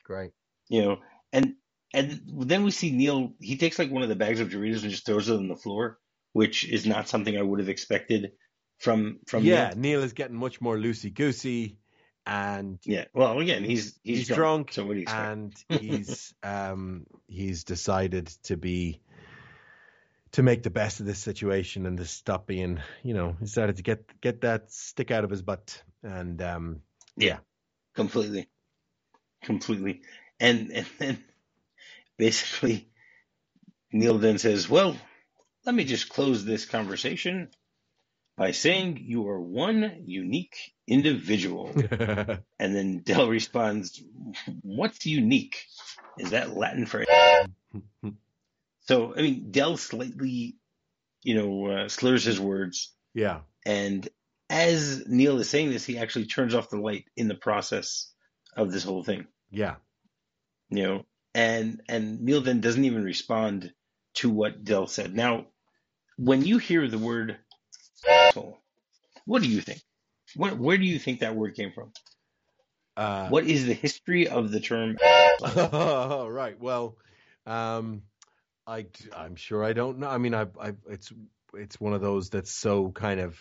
Great. 0.04 0.32
You 0.68 0.82
know, 0.82 0.98
and 1.32 1.56
and 1.92 2.22
then 2.26 2.62
we 2.62 2.70
see 2.70 2.90
Neal. 2.90 3.34
He 3.40 3.56
takes 3.56 3.78
like 3.78 3.90
one 3.90 4.02
of 4.02 4.08
the 4.08 4.16
bags 4.16 4.40
of 4.40 4.48
Doritos 4.48 4.82
and 4.82 4.90
just 4.90 5.04
throws 5.04 5.28
it 5.28 5.34
on 5.36 5.48
the 5.48 5.56
floor, 5.56 5.98
which 6.32 6.64
is 6.68 6.86
not 6.86 7.08
something 7.08 7.36
I 7.36 7.42
would 7.42 7.58
have 7.60 7.68
expected 7.68 8.32
from 8.78 9.20
from 9.26 9.44
yeah, 9.44 9.68
Neal. 9.70 9.76
Neal 9.76 10.02
is 10.04 10.12
getting 10.14 10.36
much 10.36 10.60
more 10.60 10.76
loosey 10.78 11.12
goosey, 11.12 11.79
and 12.30 12.78
Yeah. 12.84 13.06
Well, 13.12 13.40
again, 13.40 13.64
he's 13.64 13.98
he's, 14.04 14.18
He's 14.18 14.28
drunk, 14.28 14.38
drunk, 14.38 14.72
So 14.72 14.84
what 14.86 14.92
do 14.92 14.98
you 15.00 15.02
expect? 15.02 15.64
and 15.68 15.80
he's 15.80 16.32
um 16.44 17.06
he's 17.26 17.64
decided 17.64 18.28
to 18.44 18.56
be 18.56 19.00
to 20.32 20.44
make 20.44 20.62
the 20.62 20.70
best 20.70 21.00
of 21.00 21.06
this 21.06 21.18
situation 21.18 21.86
and 21.86 21.98
to 21.98 22.04
stop 22.04 22.46
being 22.46 22.80
you 23.02 23.14
know 23.14 23.34
he 23.40 23.44
decided 23.46 23.76
to 23.76 23.82
get 23.82 24.20
get 24.20 24.42
that 24.42 24.70
stick 24.70 25.10
out 25.10 25.24
of 25.24 25.30
his 25.30 25.42
butt 25.42 25.82
and 26.04 26.40
um 26.40 26.82
yeah, 27.16 27.38
completely, 27.94 28.48
completely, 29.42 30.02
and 30.38 30.70
and 30.70 30.86
then 30.98 31.24
basically 32.16 32.88
Neal 33.92 34.18
then 34.18 34.38
says, 34.38 34.70
"Well, 34.70 34.96
let 35.66 35.74
me 35.74 35.84
just 35.84 36.08
close 36.08 36.44
this 36.44 36.64
conversation 36.64 37.50
by 38.40 38.52
saying 38.52 39.04
you 39.04 39.28
are 39.28 39.38
one 39.38 40.02
unique 40.06 40.72
individual." 40.86 41.72
And 42.58 42.74
then 42.74 43.02
Del 43.04 43.28
responds, 43.28 44.02
"What's 44.62 45.04
unique? 45.04 45.66
Is 46.18 46.30
that 46.30 46.56
Latin 46.56 46.86
for?" 46.86 47.04
So 48.88 49.14
I 49.14 49.22
mean, 49.22 49.50
Del 49.52 49.76
slightly, 49.76 50.56
you 51.22 51.34
know, 51.34 51.66
uh, 51.66 51.88
slurs 51.88 52.24
his 52.24 52.40
words, 52.40 52.92
yeah 53.14 53.42
and 53.66 54.08
as 54.48 55.06
Neal 55.06 55.38
is 55.38 55.48
saying 55.48 55.70
this, 55.70 55.84
he 55.84 55.98
actually 55.98 56.26
turns 56.26 56.54
off 56.54 56.70
the 56.70 56.80
light 56.80 57.04
in 57.16 57.28
the 57.28 57.34
process 57.34 58.12
of 58.56 58.72
this 58.72 58.84
whole 58.84 59.04
thing. 59.04 59.26
yeah 59.50 59.76
You 60.70 60.82
know, 60.82 61.06
and 61.34 61.82
and 61.88 62.22
Neal 62.22 62.40
then 62.40 62.60
doesn't 62.60 62.84
even 62.84 63.04
respond 63.04 63.72
to 64.14 64.30
what 64.30 64.64
Del 64.64 64.86
said. 64.86 65.14
Now, 65.14 65.46
when 66.16 66.44
you 66.44 66.58
hear 66.58 66.88
the 66.88 66.98
word 66.98 67.38
asshole, 68.08 68.58
what 69.26 69.42
do 69.42 69.48
you 69.48 69.60
think? 69.60 69.80
What 70.36 70.58
where 70.58 70.78
do 70.78 70.84
you 70.84 70.98
think 70.98 71.20
that 71.20 71.34
word 71.34 71.54
came 71.54 71.72
from? 71.72 71.92
uh 72.96 73.28
What 73.30 73.46
is 73.46 73.66
the 73.66 73.74
history 73.74 74.28
of 74.28 74.50
the 74.50 74.60
term? 74.60 74.96
oh, 75.42 76.26
right 76.30 76.58
well 76.60 76.96
um 77.46 78.02
i 78.66 78.86
i'm 79.16 79.36
sure 79.36 79.64
i 79.64 79.72
don't 79.72 79.98
know 79.98 80.08
i 80.08 80.18
mean 80.18 80.34
i 80.34 80.46
i 80.60 80.74
it's 80.88 81.12
it's 81.54 81.80
one 81.80 81.94
of 81.94 82.00
those 82.00 82.30
that's 82.30 82.50
so 82.52 82.90
kind 82.92 83.20
of 83.20 83.38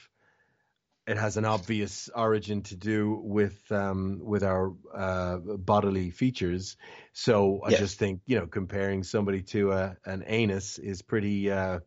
it 1.07 1.17
has 1.17 1.37
an 1.37 1.45
obvious 1.45 2.09
origin 2.15 2.61
to 2.61 2.75
do 2.75 3.19
with 3.23 3.71
um 3.71 4.19
with 4.21 4.43
our 4.43 4.73
uh 4.95 5.37
bodily 5.37 6.11
features 6.11 6.77
so 7.13 7.61
i 7.65 7.71
Yes. 7.71 7.79
just 7.79 7.99
think 7.99 8.21
you 8.25 8.39
know 8.39 8.47
comparing 8.47 9.03
somebody 9.03 9.41
to 9.41 9.71
a 9.71 9.97
an 10.05 10.23
anus 10.25 10.77
is 10.77 11.01
pretty 11.01 11.51
uh 11.51 11.79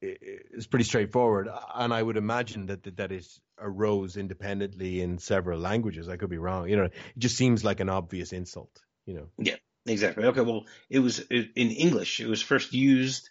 is 0.00 0.66
pretty 0.66 0.84
straightforward 0.84 1.48
and 1.74 1.92
i 1.92 2.00
would 2.00 2.16
imagine 2.16 2.66
that 2.66 2.82
that, 2.84 2.96
that 2.96 3.10
it 3.10 3.26
arose 3.58 4.16
independently 4.16 5.00
in 5.00 5.18
several 5.18 5.58
languages 5.58 6.08
i 6.08 6.16
could 6.16 6.30
be 6.30 6.38
wrong 6.38 6.68
you 6.68 6.76
know 6.76 6.84
it 6.84 6.94
just 7.18 7.36
seems 7.36 7.64
like 7.64 7.80
an 7.80 7.88
obvious 7.88 8.32
insult 8.32 8.80
you 9.08 9.14
know. 9.14 9.28
Yeah, 9.38 9.56
exactly. 9.86 10.24
Okay, 10.24 10.42
well, 10.42 10.66
it 10.90 10.98
was 10.98 11.18
in 11.18 11.48
English. 11.56 12.20
It 12.20 12.28
was 12.28 12.42
first 12.42 12.74
used 12.74 13.30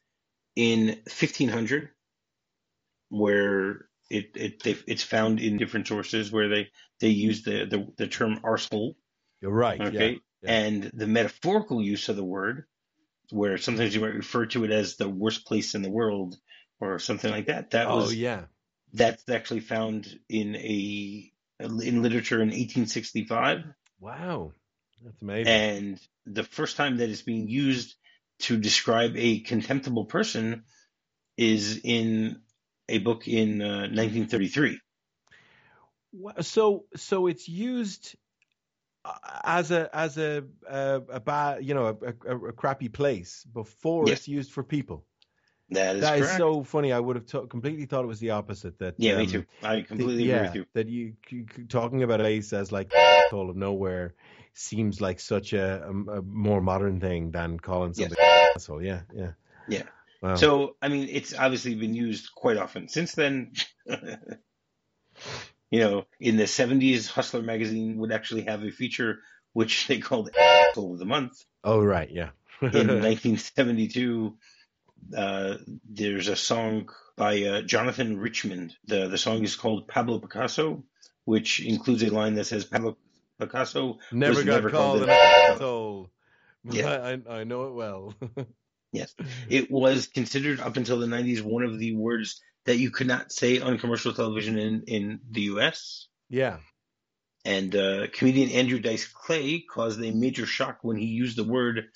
in 0.56 0.88
1500, 1.06 1.90
where 3.10 3.88
it 4.10 4.32
it 4.36 4.64
they, 4.64 4.76
it's 4.88 5.04
found 5.04 5.40
in 5.40 5.58
different 5.58 5.88
sources 5.88 6.32
where 6.32 6.50
they 6.50 6.70
they 7.00 7.10
use 7.10 7.44
the 7.44 7.66
the, 7.66 7.88
the 7.98 8.08
term 8.08 8.40
arsehole. 8.44 8.96
You're 9.40 9.52
right. 9.52 9.80
Okay, 9.80 10.14
Yeah. 10.14 10.18
yeah. 10.42 10.52
and 10.52 10.84
the 10.96 11.08
metaphorical 11.08 11.82
use 11.82 12.10
of 12.10 12.16
the 12.16 12.24
word, 12.24 12.66
where 13.30 13.60
sometimes 13.60 13.94
you 13.94 14.02
might 14.02 14.16
refer 14.16 14.48
to 14.48 14.64
it 14.64 14.72
as 14.72 14.96
the 14.96 15.08
worst 15.08 15.46
place 15.46 15.76
in 15.76 15.84
the 15.84 15.92
world 15.92 16.36
or 16.80 17.00
something 17.00 17.32
like 17.32 17.48
that. 17.48 17.72
That 17.72 17.88
oh 17.88 17.98
was 17.98 18.16
yeah. 18.16 18.44
that's 18.94 19.28
actually 19.30 19.62
found 19.62 20.08
in 20.30 20.56
a 20.56 21.32
in 21.60 22.02
literature 22.04 22.36
in 22.42 22.50
1865 22.50 23.64
Wow. 24.00 24.54
That's 25.04 25.22
amazing. 25.22 25.52
and 25.54 26.00
the 26.26 26.44
first 26.44 26.78
time 26.78 26.98
that 26.98 27.10
it's 27.10 27.22
being 27.24 27.48
used 27.48 27.96
to 28.40 28.58
describe 28.58 29.14
a 29.16 29.40
contemptible 29.40 30.06
person 30.06 30.64
is 31.36 31.80
in 31.84 32.42
a 32.90 33.00
book 33.00 33.28
in 33.28 33.62
uh, 33.62 33.88
1933 33.90 34.80
So 36.42 36.86
so 36.96 37.28
it's 37.28 37.48
used 37.48 38.16
uh, 39.06 39.14
as 39.44 39.72
a 39.72 39.90
as 39.96 40.18
a 40.18 40.44
a, 40.68 41.02
a 41.10 41.20
bad 41.20 41.66
you 41.66 41.74
know 41.74 41.98
a, 42.02 42.32
a, 42.32 42.38
a 42.50 42.54
crappy 42.54 42.90
place 42.90 43.44
before 43.54 44.08
Yes. 44.08 44.20
it's 44.20 44.28
used 44.28 44.52
for 44.52 44.64
people. 44.64 45.06
That 45.70 45.98
is 45.98 46.02
That 46.02 46.20
is 46.20 46.32
so 46.38 46.64
funny. 46.64 46.94
I 46.94 47.00
would 47.00 47.16
have 47.18 47.26
to- 47.28 47.48
completely 47.48 47.86
thought 47.86 48.04
it 48.04 48.08
was 48.08 48.20
the 48.20 48.32
opposite. 48.32 48.80
That 48.80 48.96
yeah 48.98 49.18
me 49.18 49.24
um, 49.24 49.28
too 49.28 49.46
i 49.64 49.76
the- 49.76 49.84
completely 49.84 50.24
yeah, 50.26 50.36
agree 50.38 50.48
with 50.48 50.56
you 50.56 50.66
that 50.74 50.88
you 50.88 51.14
c- 51.30 51.46
talking 51.68 52.04
about 52.04 52.22
Ace 52.22 52.54
as 52.54 52.72
like 52.72 52.92
all 53.34 53.50
of 53.50 53.56
nowhere 53.56 54.14
seems 54.54 55.02
like 55.02 55.20
such 55.20 55.54
a, 55.54 55.84
a, 55.84 55.90
a 56.20 56.22
more 56.22 56.62
modern 56.62 57.00
thing 57.00 57.32
than 57.32 57.60
calling 57.60 57.94
Yes. 57.94 58.10
somebody 58.10 58.22
an 58.22 58.48
asshole. 58.56 58.82
Yeah, 58.82 59.02
yeah, 59.14 59.32
Yeah. 59.68 59.84
Wow. 60.22 60.36
So, 60.36 60.76
I 60.82 60.88
mean, 60.88 61.10
it's 61.12 61.34
obviously 61.36 61.76
been 61.76 61.94
used 61.94 62.34
quite 62.34 62.58
often 62.58 62.88
since 62.88 63.14
then. 63.14 63.54
you 63.86 65.80
know, 65.80 66.06
in 66.20 66.38
the 66.38 66.44
70s, 66.46 67.08
Hustler 67.08 67.42
magazine 67.42 67.98
would 67.98 68.12
actually 68.12 68.44
have 68.44 68.64
a 68.64 68.72
feature 68.72 69.20
which 69.54 69.88
they 69.88 70.00
called 70.00 70.30
Asshole 70.40 70.94
of 70.94 71.00
the 71.00 71.06
Month. 71.06 71.44
oh 71.64 71.84
right, 71.84 72.10
yeah. 72.10 72.30
In 72.62 72.72
1972, 73.02 74.36
uh, 75.16 75.56
there's 75.90 76.28
a 76.28 76.36
song 76.36 76.90
by 77.16 77.42
uh, 77.44 77.62
Jonathan 77.62 78.20
Richman. 78.20 78.74
The, 78.86 79.08
the 79.08 79.18
song 79.18 79.44
is 79.44 79.56
called 79.56 79.88
Pablo 79.88 80.20
Picasso, 80.20 80.84
which 81.26 81.60
includes 81.60 82.04
a 82.04 82.10
line 82.10 82.36
that 82.36 82.46
says 82.46 82.66
Pablo 82.66 82.98
Picasso 83.40 84.00
never 84.12 84.44
got 84.44 84.46
never 84.46 84.70
called 84.70 85.00
called 85.00 85.04
an 85.04 85.10
asshole. 85.10 86.10
Yeah. 86.70 87.18
I, 87.30 87.40
I 87.40 87.44
know 87.46 87.68
it 87.68 87.74
well. 87.74 88.14
Yes. 88.94 89.14
It 89.50 89.70
was 89.70 90.08
considered 90.08 90.60
up 90.62 90.78
until 90.78 90.98
the 91.00 91.08
90s 91.08 91.42
one 91.42 91.64
of 91.64 91.78
the 91.78 91.96
words 91.96 92.42
that 92.66 92.78
you 92.78 92.90
could 92.90 93.06
not 93.08 93.32
say 93.32 93.60
on 93.60 93.78
commercial 93.78 94.14
television 94.14 94.58
in, 94.58 94.84
in 94.88 95.20
the 95.30 95.42
US. 95.42 96.08
yeah. 96.30 96.58
And 97.46 97.76
uh, 97.76 98.08
comedian 98.12 98.50
Andrew 98.52 98.80
Dice 98.80 99.06
Clay 99.08 99.62
caused 99.62 100.02
a 100.02 100.12
major 100.12 100.46
shock 100.46 100.80
when 100.82 100.98
he 100.98 101.06
used 101.06 101.38
the 101.38 101.44
word 101.46 101.90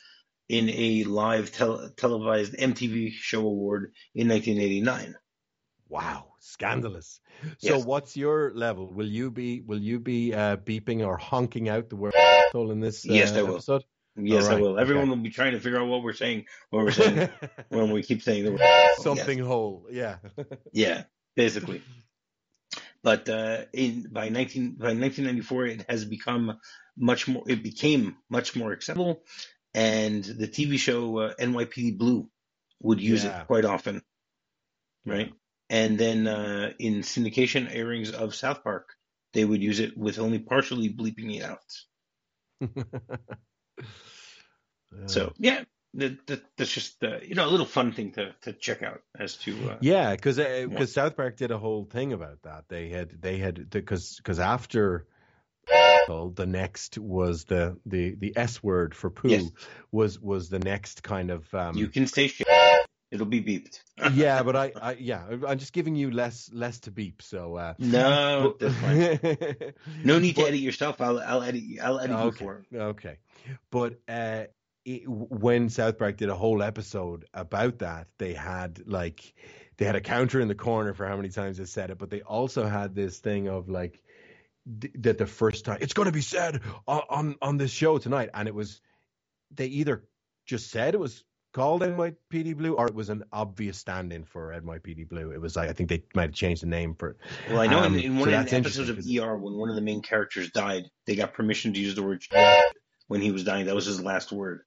in 0.51 0.69
a 0.69 1.03
live 1.05 1.51
tel- 1.53 1.89
televised 1.95 2.53
MTV 2.53 3.11
show 3.13 3.39
award 3.39 3.93
in 4.13 4.27
1989. 4.27 5.15
Wow, 5.87 6.33
scandalous. 6.39 7.21
So 7.59 7.75
Yes. 7.77 7.85
what's 7.85 8.17
your 8.17 8.51
level? 8.53 8.91
Will 8.93 9.07
you 9.07 9.31
be 9.31 9.61
will 9.61 9.79
you 9.81 9.99
be 9.99 10.33
uh, 10.33 10.57
beeping 10.57 11.05
or 11.07 11.17
honking 11.17 11.69
out 11.69 11.89
the 11.89 11.95
word 11.95 12.13
asshole 12.15 12.71
in 12.71 12.81
this 12.81 13.05
uh, 13.09 13.13
Yes, 13.13 13.31
I 13.31 13.43
will. 13.43 13.55
episode? 13.55 13.83
Yes, 14.17 14.47
right, 14.47 14.57
I 14.57 14.61
will. 14.61 14.77
Everyone 14.77 15.03
okay. 15.03 15.09
will 15.15 15.23
be 15.23 15.29
trying 15.29 15.53
to 15.53 15.59
figure 15.61 15.79
out 15.79 15.87
what 15.87 16.03
we're 16.03 16.11
saying 16.13 16.45
when 16.69 16.83
we're 16.83 16.91
saying 16.91 17.29
when 17.69 17.91
we 17.91 18.03
keep 18.03 18.21
saying 18.21 18.43
the 18.43 18.51
word. 18.51 18.59
Yes. 18.59 19.03
Something 19.03 19.39
whole. 19.39 19.87
Yeah. 19.89 20.17
Yeah, 20.73 21.03
basically. 21.35 21.81
But 23.03 23.29
uh, 23.29 23.65
in 23.73 24.07
by 24.11 24.27
nineteen 24.29 24.75
by 24.75 24.91
nineteen 24.93 25.25
ninety 25.25 25.41
four, 25.41 25.65
it 25.65 25.85
has 25.89 26.03
become 26.05 26.59
much 26.97 27.27
more. 27.27 27.43
It 27.47 27.63
became 27.63 28.17
much 28.29 28.55
more 28.55 28.71
acceptable, 28.73 29.23
and 29.73 30.23
the 30.23 30.47
TV 30.47 30.77
show 30.77 31.17
uh, 31.19 31.33
NYPD 31.39 31.97
Blue 31.97 32.29
would 32.81 33.01
use 33.01 33.23
Yeah. 33.23 33.41
it 33.41 33.47
quite 33.47 33.65
often, 33.65 34.01
right? 35.05 35.33
And 35.69 35.97
then 35.97 36.27
uh, 36.27 36.73
in 36.79 36.95
syndication 37.01 37.73
airings 37.73 38.11
of 38.11 38.35
South 38.35 38.63
Park, 38.63 38.89
they 39.33 39.45
would 39.45 39.61
use 39.63 39.79
it 39.79 39.97
with 39.97 40.19
only 40.19 40.39
partially 40.39 40.93
bleeping 40.93 41.35
it 41.37 41.43
out. 41.43 41.61
So 45.05 45.33
yeah, 45.37 45.63
that, 45.95 46.25
that, 46.27 46.43
that's 46.57 46.71
just 46.71 47.03
uh, 47.03 47.19
you 47.21 47.35
know 47.35 47.47
a 47.47 47.51
little 47.51 47.65
fun 47.65 47.91
thing 47.91 48.11
to 48.13 48.33
to 48.41 48.53
check 48.53 48.83
out 48.83 49.01
as 49.17 49.37
to 49.37 49.71
uh, 49.71 49.77
Yeah, 49.79 50.11
because 50.15 50.37
because 50.37 50.93
South 50.93 51.15
Park 51.15 51.37
did 51.37 51.51
a 51.51 51.57
whole 51.57 51.85
thing 51.85 52.13
about 52.13 52.41
that. 52.43 52.65
They 52.69 52.89
had 52.89 53.21
they 53.21 53.37
had 53.37 53.69
because 53.69 54.15
because 54.17 54.39
after 54.39 55.07
the 56.07 56.45
next 56.47 56.97
was 56.97 57.45
the 57.45 57.77
the 57.85 58.15
the 58.15 58.33
S 58.35 58.61
word 58.63 58.93
for 58.95 59.09
poo 59.09 59.29
Yes. 59.29 59.49
was 59.91 60.19
was 60.19 60.49
the 60.49 60.59
next 60.59 61.03
kind 61.03 61.31
of 61.31 61.53
um 61.53 61.75
you 61.77 61.87
can 61.87 62.07
say 62.07 62.27
shit, 62.27 62.47
it'll 63.11 63.25
be 63.25 63.41
beeped. 63.41 63.79
yeah, 64.13 64.43
but 64.43 64.55
I, 64.55 64.71
I 64.81 64.93
yeah 64.93 65.23
I'm 65.47 65.57
just 65.57 65.73
giving 65.73 65.95
you 65.95 66.11
less 66.11 66.49
less 66.53 66.79
to 66.81 66.91
beep. 66.91 67.21
So 67.21 67.55
uh, 67.55 67.73
No, 67.79 68.55
but- 68.59 68.71
No 70.03 70.19
need 70.19 70.35
to 70.35 70.43
edit 70.43 70.59
yourself. 70.59 70.99
I'll 71.01 71.19
I'll 71.19 71.43
edit 71.43 71.61
you. 71.63 71.81
I'll 71.81 71.99
edit 71.99 72.17
you 72.17 72.23
Okay. 72.23 72.45
for 72.45 72.65
it. 72.71 72.77
Okay, 72.77 73.17
but 73.71 73.99
uh, 74.09 74.45
it, 74.85 75.03
when 75.07 75.69
South 75.69 75.97
Park 75.99 76.17
did 76.17 76.29
a 76.29 76.35
whole 76.35 76.63
episode 76.63 77.25
about 77.33 77.79
that, 77.79 78.07
they 78.17 78.33
had 78.33 78.81
like 78.87 79.33
they 79.77 79.85
had 79.85 79.95
a 79.95 80.01
counter 80.01 80.39
in 80.39 80.47
the 80.47 80.55
corner 80.55 80.93
for 80.93 81.07
how 81.07 81.15
many 81.15 81.29
times 81.29 81.57
they 81.57 81.65
said 81.65 81.89
it, 81.91 81.97
but 81.97 82.09
they 82.09 82.21
also 82.21 82.65
had 82.67 82.93
this 82.95 83.19
thing 83.19 83.47
of 83.47 83.69
like 83.69 84.01
th- 84.79 84.93
that 84.99 85.17
the 85.17 85.25
first 85.25 85.65
time 85.65 85.77
it's 85.81 85.93
going 85.93 86.07
to 86.07 86.11
be 86.11 86.21
said 86.21 86.61
on, 86.87 87.01
on 87.09 87.35
on 87.41 87.57
this 87.57 87.71
show 87.71 87.97
tonight, 87.97 88.29
and 88.33 88.47
it 88.47 88.55
was 88.55 88.81
they 89.53 89.67
either 89.67 90.03
just 90.45 90.71
said 90.71 90.93
it 90.93 90.99
was 90.99 91.23
called 91.53 91.81
NYPD 91.81 92.57
Blue 92.57 92.75
or 92.75 92.87
it 92.87 92.95
was 92.95 93.09
an 93.09 93.23
obvious 93.31 93.77
stand-in 93.77 94.23
for 94.23 94.53
NYPD 94.53 95.09
Blue. 95.09 95.31
It 95.31 95.41
was 95.41 95.55
like 95.55 95.69
I 95.69 95.73
think 95.73 95.89
they 95.89 96.03
might 96.15 96.23
have 96.23 96.33
changed 96.33 96.63
the 96.63 96.67
name 96.67 96.95
for 96.95 97.09
it. 97.09 97.17
Well, 97.49 97.59
I 97.59 97.67
know 97.67 97.79
Um, 97.79 97.95
in, 97.95 98.03
in 98.03 98.13
so 98.15 98.19
one 98.21 98.33
of 98.33 98.45
the 98.45 98.55
episodes 98.55 98.89
of 98.89 98.97
ER, 98.99 99.35
when 99.35 99.55
one 99.55 99.69
of 99.69 99.75
the 99.75 99.81
main 99.81 100.01
characters 100.01 100.49
died, 100.51 100.89
they 101.05 101.15
got 101.15 101.33
permission 101.33 101.73
to 101.73 101.79
use 101.79 101.95
the 101.95 102.03
word 102.03 102.23
when 103.07 103.21
he 103.21 103.31
was 103.31 103.43
dying. 103.43 103.65
That 103.65 103.75
was 103.75 103.85
his 103.85 104.01
last 104.01 104.31
word. 104.31 104.61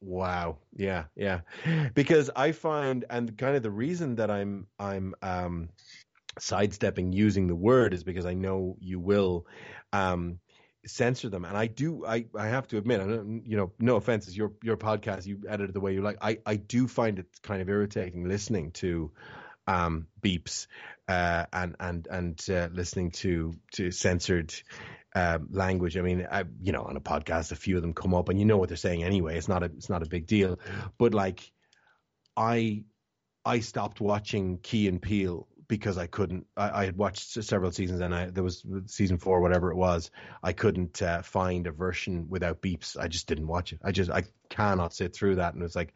Wow. 0.00 0.58
Yeah, 0.76 1.04
yeah. 1.16 1.40
Because 1.94 2.30
I 2.34 2.52
find 2.52 3.04
and 3.10 3.36
kind 3.36 3.56
of 3.56 3.62
the 3.62 3.70
reason 3.70 4.16
that 4.16 4.30
I'm 4.30 4.66
I'm 4.78 5.14
um 5.22 5.70
sidestepping 6.40 7.12
using 7.12 7.46
the 7.46 7.56
word 7.56 7.94
is 7.94 8.04
because 8.04 8.26
I 8.26 8.34
know 8.34 8.76
you 8.80 9.00
will 9.00 9.46
um 9.92 10.38
censor 10.86 11.28
them 11.28 11.44
and 11.44 11.56
I 11.56 11.66
do 11.66 12.04
I 12.06 12.26
I 12.36 12.48
have 12.48 12.68
to 12.68 12.78
admit 12.78 13.00
I 13.00 13.06
don't, 13.06 13.42
you 13.44 13.56
know 13.56 13.72
no 13.78 13.96
offense 13.96 14.26
it's 14.26 14.36
your 14.36 14.52
your 14.62 14.76
podcast 14.76 15.26
you 15.26 15.42
edit 15.48 15.70
it 15.70 15.72
the 15.72 15.80
way 15.80 15.92
you 15.92 16.02
like 16.02 16.18
I 16.20 16.38
I 16.46 16.56
do 16.56 16.88
find 16.88 17.18
it 17.18 17.26
kind 17.42 17.60
of 17.60 17.68
irritating 17.68 18.28
listening 18.28 18.70
to 18.72 19.10
um 19.66 20.06
beeps 20.22 20.66
uh 21.08 21.44
and 21.52 21.76
and 21.80 22.06
and 22.10 22.50
uh, 22.50 22.68
listening 22.72 23.10
to 23.10 23.54
to 23.72 23.90
censored 23.90 24.54
um, 25.14 25.48
language. 25.50 25.96
I 25.96 26.02
mean, 26.02 26.26
I, 26.30 26.44
you 26.62 26.72
know, 26.72 26.82
on 26.82 26.96
a 26.96 27.00
podcast, 27.00 27.50
a 27.50 27.56
few 27.56 27.76
of 27.76 27.82
them 27.82 27.94
come 27.94 28.14
up, 28.14 28.28
and 28.28 28.38
you 28.38 28.44
know 28.44 28.56
what 28.56 28.68
they're 28.68 28.76
saying 28.76 29.02
anyway. 29.02 29.36
It's 29.36 29.48
not 29.48 29.62
a, 29.62 29.66
it's 29.66 29.88
not 29.88 30.02
a 30.02 30.08
big 30.08 30.26
deal. 30.26 30.58
But 30.98 31.14
like, 31.14 31.50
I, 32.36 32.84
I 33.44 33.60
stopped 33.60 34.00
watching 34.00 34.58
Key 34.58 34.86
and 34.86 35.00
Peele 35.00 35.48
because 35.68 35.98
I 35.98 36.06
couldn't. 36.06 36.46
I, 36.56 36.82
I 36.82 36.84
had 36.86 36.96
watched 36.96 37.32
several 37.44 37.70
seasons, 37.70 38.00
and 38.00 38.14
I 38.14 38.30
there 38.30 38.42
was 38.42 38.64
season 38.86 39.18
four, 39.18 39.40
whatever 39.40 39.70
it 39.70 39.76
was. 39.76 40.10
I 40.42 40.52
couldn't 40.52 41.00
uh, 41.02 41.22
find 41.22 41.66
a 41.66 41.72
version 41.72 42.26
without 42.28 42.62
beeps. 42.62 42.96
I 42.98 43.08
just 43.08 43.26
didn't 43.26 43.46
watch 43.46 43.72
it. 43.72 43.80
I 43.84 43.92
just 43.92 44.10
I 44.10 44.24
cannot 44.48 44.94
sit 44.94 45.14
through 45.14 45.36
that, 45.36 45.54
and 45.54 45.62
it's 45.62 45.76
like. 45.76 45.94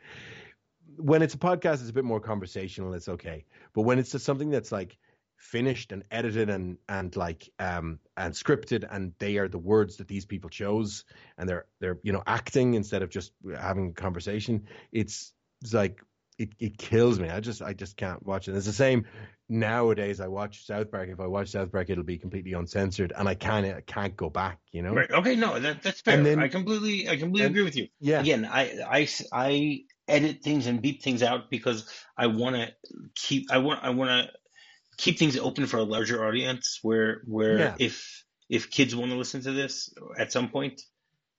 When 0.99 1.23
it's 1.23 1.33
a 1.33 1.39
podcast, 1.39 1.81
it's 1.81 1.89
a 1.89 1.95
bit 1.95 2.05
more 2.05 2.21
conversational. 2.21 2.93
It's 2.93 3.09
okay, 3.09 3.47
but 3.73 3.83
when 3.83 3.99
it's 3.99 4.23
something 4.23 4.51
that's 4.51 4.71
like 4.71 4.99
finished 5.43 5.91
and 5.91 6.05
edited 6.11 6.49
and 6.49 6.79
and 6.89 7.17
like 7.17 7.51
um 7.59 7.99
and 8.17 8.33
scripted 8.33 8.87
and 8.89 9.13
they 9.19 9.39
are 9.39 9.49
the 9.49 9.59
words 9.59 9.97
that 9.97 10.07
these 10.07 10.25
people 10.25 10.49
chose 10.49 11.05
and 11.37 11.49
they're 11.49 11.67
they're 11.81 11.99
you 12.05 12.13
know 12.13 12.23
acting 12.29 12.75
instead 12.75 13.03
of 13.03 13.11
just 13.11 13.33
having 13.59 13.89
a 13.89 13.93
conversation 13.93 14.65
it's, 14.93 15.33
it's 15.61 15.75
like 15.75 16.01
it, 16.43 16.49
it 16.59 16.79
kills 16.79 17.19
me 17.21 17.29
i 17.29 17.41
just 17.41 17.63
i 17.63 17.73
just 17.73 17.97
can't 17.97 18.25
watch 18.27 18.49
it 18.49 18.57
it's 18.57 18.67
the 18.67 18.73
same 18.73 19.05
nowadays 19.49 20.21
i 20.21 20.27
watch 20.27 20.65
south 20.67 20.91
park 20.91 21.09
if 21.11 21.21
i 21.21 21.27
watch 21.27 21.49
south 21.51 21.71
park 21.73 21.89
it'll 21.91 22.05
be 22.05 22.19
completely 22.19 22.53
uncensored 22.53 23.13
and 23.17 23.29
i 23.29 23.35
kind 23.35 23.67
of 23.67 23.85
can't 23.87 24.17
go 24.17 24.31
back 24.31 24.59
you 24.73 24.83
know 24.83 24.95
Right. 24.95 25.11
Okay. 25.11 25.37
No, 25.37 25.59
that 25.59 25.83
that's 25.83 26.01
fair. 26.01 26.23
Then- 26.23 26.39
I 26.39 26.49
completely 26.49 27.09
I 27.09 27.17
completely 27.17 27.47
and- 27.47 27.55
agree 27.55 27.65
with 27.65 27.77
you. 27.77 27.89
yeah 28.01 28.21
Again, 28.21 28.45
I 28.45 28.63
I 28.99 29.09
I 29.33 29.81
edit 30.09 30.43
things 30.43 30.67
and 30.67 30.81
beep 30.83 31.03
things 31.03 31.23
out 31.23 31.51
because 31.51 31.79
I 32.17 32.27
want 32.29 32.57
to 32.57 32.69
keep 33.15 33.51
I 33.51 33.59
want 33.59 33.81
I 33.85 33.91
want 33.91 34.11
to 34.11 34.33
keep 34.99 35.19
things 35.19 35.37
open 35.39 35.67
for 35.67 35.79
a 35.79 35.83
larger 35.85 36.25
audience 36.27 36.79
where 36.83 37.23
where 37.27 37.59
Yeah. 37.59 37.75
if 37.79 38.25
if 38.49 38.71
kids 38.71 38.95
want 38.97 39.11
to 39.13 39.17
listen 39.19 39.43
to 39.43 39.53
this 39.53 39.93
at 40.19 40.33
some 40.33 40.49
point 40.51 40.81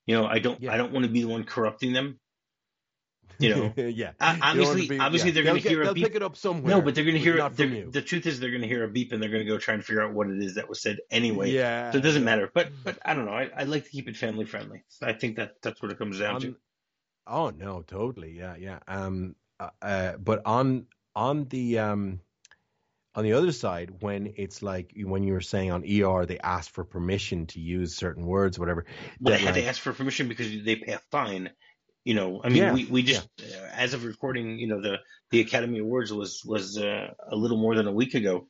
You 0.05 0.15
know, 0.17 0.25
I 0.25 0.39
don't 0.39 0.60
Yeah. 0.62 0.74
I 0.74 0.77
don't 0.77 0.91
want 0.93 1.05
to 1.05 1.12
be 1.12 1.22
the 1.22 1.27
one 1.36 1.43
corrupting 1.45 1.93
them. 1.93 2.19
You 3.40 3.56
know, 3.56 3.74
yeah. 3.78 4.12
Uh, 4.20 4.34
You 4.36 4.42
don't 4.42 4.42
want 4.42 4.42
to 4.42 4.48
obviously, 4.48 4.88
be- 4.88 5.00
obviously 5.00 5.30
yeah. 5.30 5.34
they're 5.34 5.44
going 5.44 5.62
to 5.62 5.68
hear 5.70 5.82
a 5.82 5.86
They'll 5.86 5.94
beep. 5.94 6.04
pick 6.06 6.16
it 6.16 6.24
up 6.24 6.38
somewhere. 6.38 6.75
No, 6.75 6.82
but 6.82 6.96
they're 6.96 7.04
going 7.04 7.16
to 7.16 7.22
hear 7.22 7.38
not 7.38 7.56
from 7.56 7.70
they're- 7.72 7.80
you. 7.86 7.92
The 7.92 8.02
truth 8.02 8.25
is, 8.25 8.40
they're 8.40 8.50
going 8.52 8.62
to 8.62 8.68
hear 8.68 8.84
a 8.84 8.88
beep 8.90 9.12
and 9.12 9.22
they're 9.22 9.30
going 9.30 9.44
to 9.46 9.50
go 9.50 9.58
try 9.58 9.74
and 9.74 9.84
figure 9.84 10.02
out 10.04 10.13
what 10.13 10.30
it 10.30 10.42
is 10.42 10.56
that 10.56 10.70
was 10.70 10.82
said 10.82 10.98
anyway. 11.12 11.52
yeah. 11.52 11.92
So 11.92 11.98
it 11.98 12.02
doesn't 12.02 12.24
matter. 12.24 12.50
But 12.54 12.70
but 12.84 13.00
I 13.06 13.13
don't 13.13 13.25
know. 13.25 13.32
I, 13.34 13.50
I 13.58 13.63
like 13.63 13.86
to 13.86 13.90
keep 13.90 14.08
it 14.08 14.18
family 14.18 14.46
friendly. 14.46 14.84
I 15.02 15.13
think 15.13 15.38
that 15.38 15.62
that's 15.62 15.82
what 15.82 15.92
it 15.92 15.98
comes 15.98 16.20
down 16.20 16.42
to. 16.42 16.56
Oh 17.28 17.50
no, 17.52 17.82
totally. 17.82 18.32
Yeah, 18.38 18.56
yeah. 18.58 18.80
Um, 18.88 19.36
uh, 19.60 19.70
uh, 19.82 20.18
but 20.18 20.42
on 20.46 20.88
on 21.16 21.46
the 21.46 21.80
um, 21.80 22.20
on 23.16 23.24
the 23.24 23.34
other 23.34 23.52
side, 23.52 24.02
when 24.02 24.34
it's 24.38 24.62
like 24.62 24.92
when 24.98 25.24
you 25.24 25.34
were 25.34 25.42
saying 25.42 25.72
on 25.72 25.84
ER, 25.84 26.25
they 26.25 26.40
ask 26.40 26.72
for 26.72 26.84
permission 26.84 27.46
to 27.48 27.60
use 27.60 27.96
certain 27.96 28.25
words, 28.25 28.58
whatever. 28.60 28.86
I 29.25 29.30
that, 29.30 29.40
had 29.40 29.54
to 29.56 29.66
ask 29.66 29.80
for 29.82 29.94
permission 29.94 30.28
because 30.28 30.48
they 30.63 30.75
pay 30.75 30.94
a 30.94 31.00
fine. 31.12 31.52
You 32.05 32.15
know, 32.15 32.41
I 32.43 32.50
mean, 32.50 32.57
Yeah, 32.63 32.74
we, 32.74 32.86
we 32.86 33.03
just 33.03 33.29
uh, 33.39 33.67
as 33.72 33.93
of 33.93 34.03
recording, 34.03 34.60
you 34.60 34.67
know, 34.67 34.81
the 34.81 34.98
the 35.31 35.39
Academy 35.39 35.79
Awards 35.79 36.12
was 36.12 36.41
was 36.45 36.77
uh, 36.77 37.07
a 37.31 37.36
little 37.36 37.57
more 37.57 37.75
than 37.75 37.88
a 37.88 37.93
week 37.93 38.13
ago, 38.13 38.48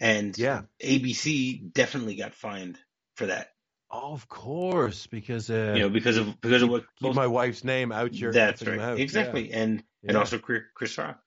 and 0.00 0.36
Yeah. 0.38 0.62
ABC 0.82 1.72
definitely 1.72 2.16
got 2.16 2.34
fined 2.34 2.78
for 3.16 3.26
that. 3.26 3.48
Of 3.90 4.28
course, 4.28 5.06
because 5.06 5.50
uh, 5.50 5.72
You 5.76 5.82
know, 5.82 5.88
because 5.90 6.16
of 6.16 6.40
because 6.40 6.62
of 6.62 6.70
what 6.70 6.84
keep 6.98 7.14
my 7.14 7.26
wife's 7.26 7.64
name 7.64 7.92
out 7.92 8.14
your 8.14 8.32
that's 8.32 8.66
right, 8.66 8.76
mouth. 8.76 8.98
exactly, 8.98 9.52
and 9.52 9.82
Yeah. 10.02 10.08
and 10.08 10.12
Yeah. 10.12 10.18
also 10.18 10.38
Chris 10.38 10.62
Chris 10.74 10.98
Rock, 10.98 11.20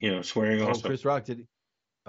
you 0.00 0.10
know, 0.10 0.22
swearing 0.22 0.62
Oh, 0.62 0.68
also. 0.68 0.88
Chris 0.88 1.04
Rock 1.04 1.24
did. 1.24 1.46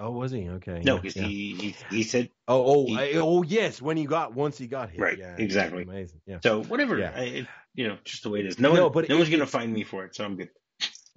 Oh, 0.00 0.12
was 0.12 0.32
he? 0.32 0.48
Okay. 0.48 0.80
no, 0.84 1.00
yeah, 1.02 1.10
he, 1.10 1.54
he 1.54 1.76
he 1.90 2.02
said 2.02 2.30
Oh, 2.48 2.64
oh, 2.64 2.86
he- 2.86 2.98
I- 2.98 3.12
oh, 3.16 3.42
yes. 3.42 3.80
When 3.82 3.96
he 3.96 4.06
got 4.06 4.34
once 4.34 4.56
he 4.58 4.66
got 4.66 4.90
hit. 4.90 5.00
Right, 5.00 5.18
Yeah, 5.18 5.36
exactly. 5.38 5.82
Amazing. 5.82 6.20
Yeah. 6.26 6.38
so. 6.42 6.62
Whatever, 6.64 6.98
Yeah. 6.98 7.12
I, 7.14 7.20
it, 7.20 7.46
you 7.74 7.86
know, 7.88 7.98
just 8.04 8.22
the 8.22 8.30
way 8.30 8.40
it 8.40 8.46
is. 8.46 8.58
No, 8.58 8.72
No, 8.74 8.84
one, 8.84 8.92
but 8.92 9.08
no 9.08 9.14
it- 9.14 9.18
one's 9.18 9.30
gonna 9.30 9.46
find 9.46 9.72
me 9.72 9.84
for 9.84 10.04
it, 10.06 10.14
so 10.16 10.24
I'm 10.24 10.36
good. 10.36 10.50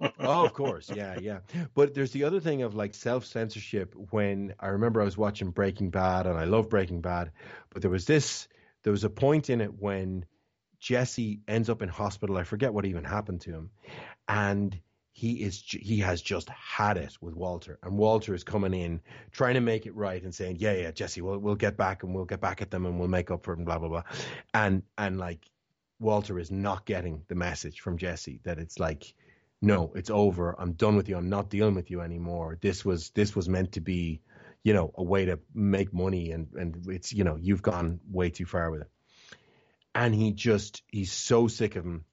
oh, 0.18 0.44
of 0.44 0.52
course. 0.52 0.90
Yeah, 0.94 1.18
yeah. 1.20 1.38
But 1.74 1.94
there's 1.94 2.10
the 2.10 2.24
other 2.24 2.40
thing 2.40 2.62
of 2.62 2.74
like 2.74 2.94
self 2.94 3.24
censorship 3.24 3.94
when 4.10 4.54
I 4.60 4.68
remember 4.68 5.00
I 5.00 5.04
was 5.04 5.16
watching 5.16 5.50
Breaking 5.50 5.90
Bad 5.90 6.26
and 6.26 6.36
I 6.38 6.44
love 6.44 6.68
Breaking 6.68 7.00
Bad, 7.00 7.30
but 7.70 7.80
there 7.80 7.90
was 7.90 8.04
this 8.04 8.48
there 8.82 8.90
was 8.90 9.04
a 9.04 9.10
point 9.10 9.48
in 9.50 9.60
it 9.62 9.72
when 9.72 10.26
Jesse 10.80 11.40
ends 11.48 11.70
up 11.70 11.80
in 11.80 11.88
hospital. 11.88 12.36
I 12.36 12.42
forget 12.44 12.74
what 12.74 12.84
even 12.84 13.04
happened 13.04 13.40
to 13.42 13.50
him. 13.52 13.70
And 14.28 14.78
he 15.16 15.44
is 15.44 15.62
he 15.68 16.00
has 16.00 16.20
just 16.20 16.48
had 16.48 16.96
it 16.96 17.16
with 17.20 17.36
Walter. 17.36 17.78
And 17.84 17.96
Walter 17.96 18.34
is 18.34 18.42
coming 18.42 18.74
in 18.74 19.00
trying 19.30 19.54
to 19.54 19.60
make 19.60 19.86
it 19.86 19.94
right 19.94 20.20
and 20.20 20.34
saying, 20.34 20.56
"Yeah, 20.58 20.72
yeah, 20.72 20.90
Jesse, 20.90 21.20
we'll 21.20 21.38
we'll 21.38 21.54
get 21.54 21.76
back 21.76 22.02
and 22.02 22.12
we'll 22.12 22.24
get 22.24 22.40
back 22.40 22.60
at 22.62 22.72
them 22.72 22.84
and 22.84 22.98
we'll 22.98 23.06
make 23.06 23.30
up 23.30 23.44
for 23.44 23.52
and 23.52 23.64
blah 23.64 23.78
blah 23.78 23.88
blah." 23.88 24.02
And 24.52 24.82
and 24.98 25.16
like 25.16 25.48
Walter 26.00 26.36
is 26.40 26.50
not 26.50 26.84
getting 26.84 27.22
the 27.28 27.36
message 27.36 27.78
from 27.78 27.96
Jesse 27.96 28.40
that 28.42 28.58
it's 28.58 28.80
like 28.80 29.14
no, 29.62 29.92
it's 29.94 30.10
over. 30.10 30.56
I'm 30.58 30.72
done 30.72 30.96
with 30.96 31.08
you. 31.08 31.16
I'm 31.16 31.30
not 31.30 31.48
dealing 31.48 31.76
with 31.76 31.92
you 31.92 32.00
anymore. 32.00 32.58
This 32.60 32.84
was 32.84 33.10
this 33.10 33.36
was 33.36 33.48
meant 33.48 33.72
to 33.72 33.80
be, 33.80 34.20
you 34.64 34.72
know, 34.72 34.90
a 34.96 35.02
way 35.04 35.26
to 35.26 35.38
make 35.54 35.94
money, 35.94 36.32
and 36.32 36.48
and 36.54 36.88
it's 36.88 37.12
you 37.12 37.22
know 37.22 37.36
you've 37.40 37.62
gone 37.62 38.00
way 38.10 38.30
too 38.30 38.46
far 38.46 38.68
with 38.72 38.80
it. 38.80 38.90
And 39.94 40.12
he 40.12 40.32
just 40.32 40.82
he's 40.90 41.12
so 41.12 41.46
sick 41.46 41.76
of 41.76 41.84
him. 41.84 42.04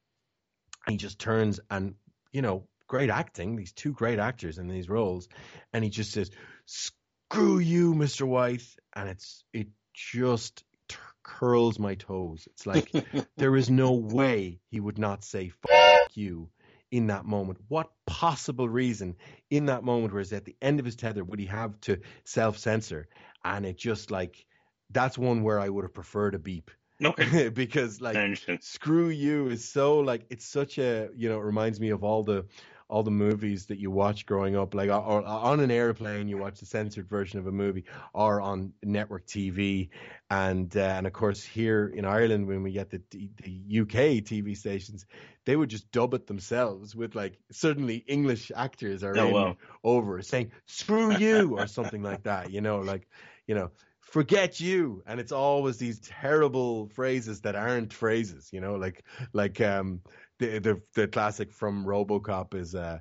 He 0.87 0.97
just 0.97 1.17
turns 1.17 1.59
and 1.71 1.95
you 2.31 2.43
know 2.43 2.67
great 2.91 3.09
acting. 3.09 3.55
These 3.55 3.71
two 3.71 3.93
great 3.93 4.19
actors 4.19 4.57
in 4.57 4.67
these 4.67 4.89
roles, 4.89 5.29
and 5.71 5.81
he 5.81 5.89
just 5.89 6.11
says, 6.11 6.29
"Screw 6.65 7.57
you, 7.57 7.95
Mister 7.95 8.25
White," 8.25 8.67
and 8.93 9.07
it's 9.07 9.45
it 9.53 9.69
just 9.93 10.65
t- 10.89 10.97
curls 11.23 11.79
my 11.79 11.95
toes. 11.95 12.49
It's 12.51 12.67
like 12.67 12.91
there 13.37 13.55
is 13.55 13.69
no 13.69 13.93
way 13.93 14.59
he 14.69 14.81
would 14.81 14.99
not 14.99 15.23
say 15.23 15.49
"fuck 15.49 16.15
you." 16.15 16.49
in 16.91 17.07
that 17.07 17.23
moment? 17.23 17.57
What 17.69 17.89
possible 18.05 18.67
reason 18.67 19.15
in 19.49 19.67
that 19.67 19.81
moment, 19.81 20.11
whereas 20.11 20.33
at 20.33 20.43
the 20.43 20.57
end 20.61 20.77
of 20.77 20.85
his 20.85 20.97
tether, 20.97 21.23
would 21.23 21.39
he 21.39 21.45
have 21.45 21.79
to 21.81 22.01
self 22.25 22.57
censor? 22.57 23.07
And 23.45 23.65
it 23.65 23.77
just 23.77 24.11
like 24.11 24.45
that's 24.89 25.17
one 25.17 25.41
where 25.43 25.57
I 25.57 25.69
would 25.69 25.85
have 25.85 25.93
preferred 25.93 26.35
a 26.35 26.39
beep 26.39 26.69
okay, 27.03 27.49
because 27.63 28.01
like 28.01 28.37
screw 28.61 29.09
you 29.09 29.47
is 29.47 29.67
so 29.67 29.99
like 29.99 30.25
it's 30.29 30.45
such 30.45 30.77
a 30.77 31.09
you 31.15 31.29
know 31.29 31.39
it 31.39 31.43
reminds 31.43 31.79
me 31.79 31.89
of 31.89 32.03
all 32.03 32.23
the 32.23 32.45
all 32.91 33.03
the 33.03 33.11
movies 33.11 33.67
that 33.67 33.79
you 33.79 33.89
watch 33.89 34.25
growing 34.25 34.55
up 34.55 34.75
like 34.75 34.89
or, 34.89 34.93
or 34.93 35.25
on 35.25 35.59
an 35.61 35.71
airplane 35.71 36.27
you 36.27 36.37
watch 36.37 36.59
the 36.59 36.65
censored 36.65 37.07
version 37.09 37.39
of 37.39 37.47
a 37.47 37.51
movie 37.51 37.85
or 38.13 38.41
on 38.41 38.73
network 38.83 39.25
TV 39.25 39.89
and 40.29 40.75
uh, 40.77 40.81
and 40.81 41.07
of 41.07 41.13
course 41.13 41.43
here 41.43 41.87
in 41.87 42.05
Ireland 42.05 42.47
when 42.47 42.63
we 42.63 42.73
get 42.73 42.89
the 42.91 43.01
the 43.11 43.51
UK 43.67 44.21
TV 44.21 44.55
stations 44.55 45.05
they 45.45 45.55
would 45.55 45.69
just 45.69 45.91
dub 45.91 46.13
it 46.13 46.27
themselves 46.27 46.95
with 46.95 47.15
like 47.15 47.39
suddenly 47.51 47.97
English 48.07 48.51
actors 48.55 49.03
are 49.03 49.17
Oh, 49.17 49.29
wow. 49.29 49.57
over 49.83 50.21
saying 50.21 50.51
screw 50.65 51.11
you 51.11 51.55
or 51.55 51.67
something 51.67 52.01
like 52.03 52.23
that 52.23 52.51
you 52.51 52.61
know 52.61 52.79
like 52.79 53.07
you 53.47 53.55
know 53.55 53.71
forget 54.01 54.59
you 54.59 55.01
and 55.05 55.19
it's 55.19 55.31
always 55.31 55.77
these 55.77 55.99
terrible 55.99 56.87
phrases 56.87 57.41
that 57.41 57.55
aren't 57.55 57.93
phrases 57.93 58.49
you 58.51 58.59
know 58.61 58.75
like 58.75 59.05
like 59.33 59.61
um 59.61 60.01
the 60.41 60.59
the, 60.59 60.81
the 60.95 61.07
classic 61.07 61.53
from 61.53 61.85
robocop 61.85 62.53
is 62.53 62.75
uh 62.75 62.99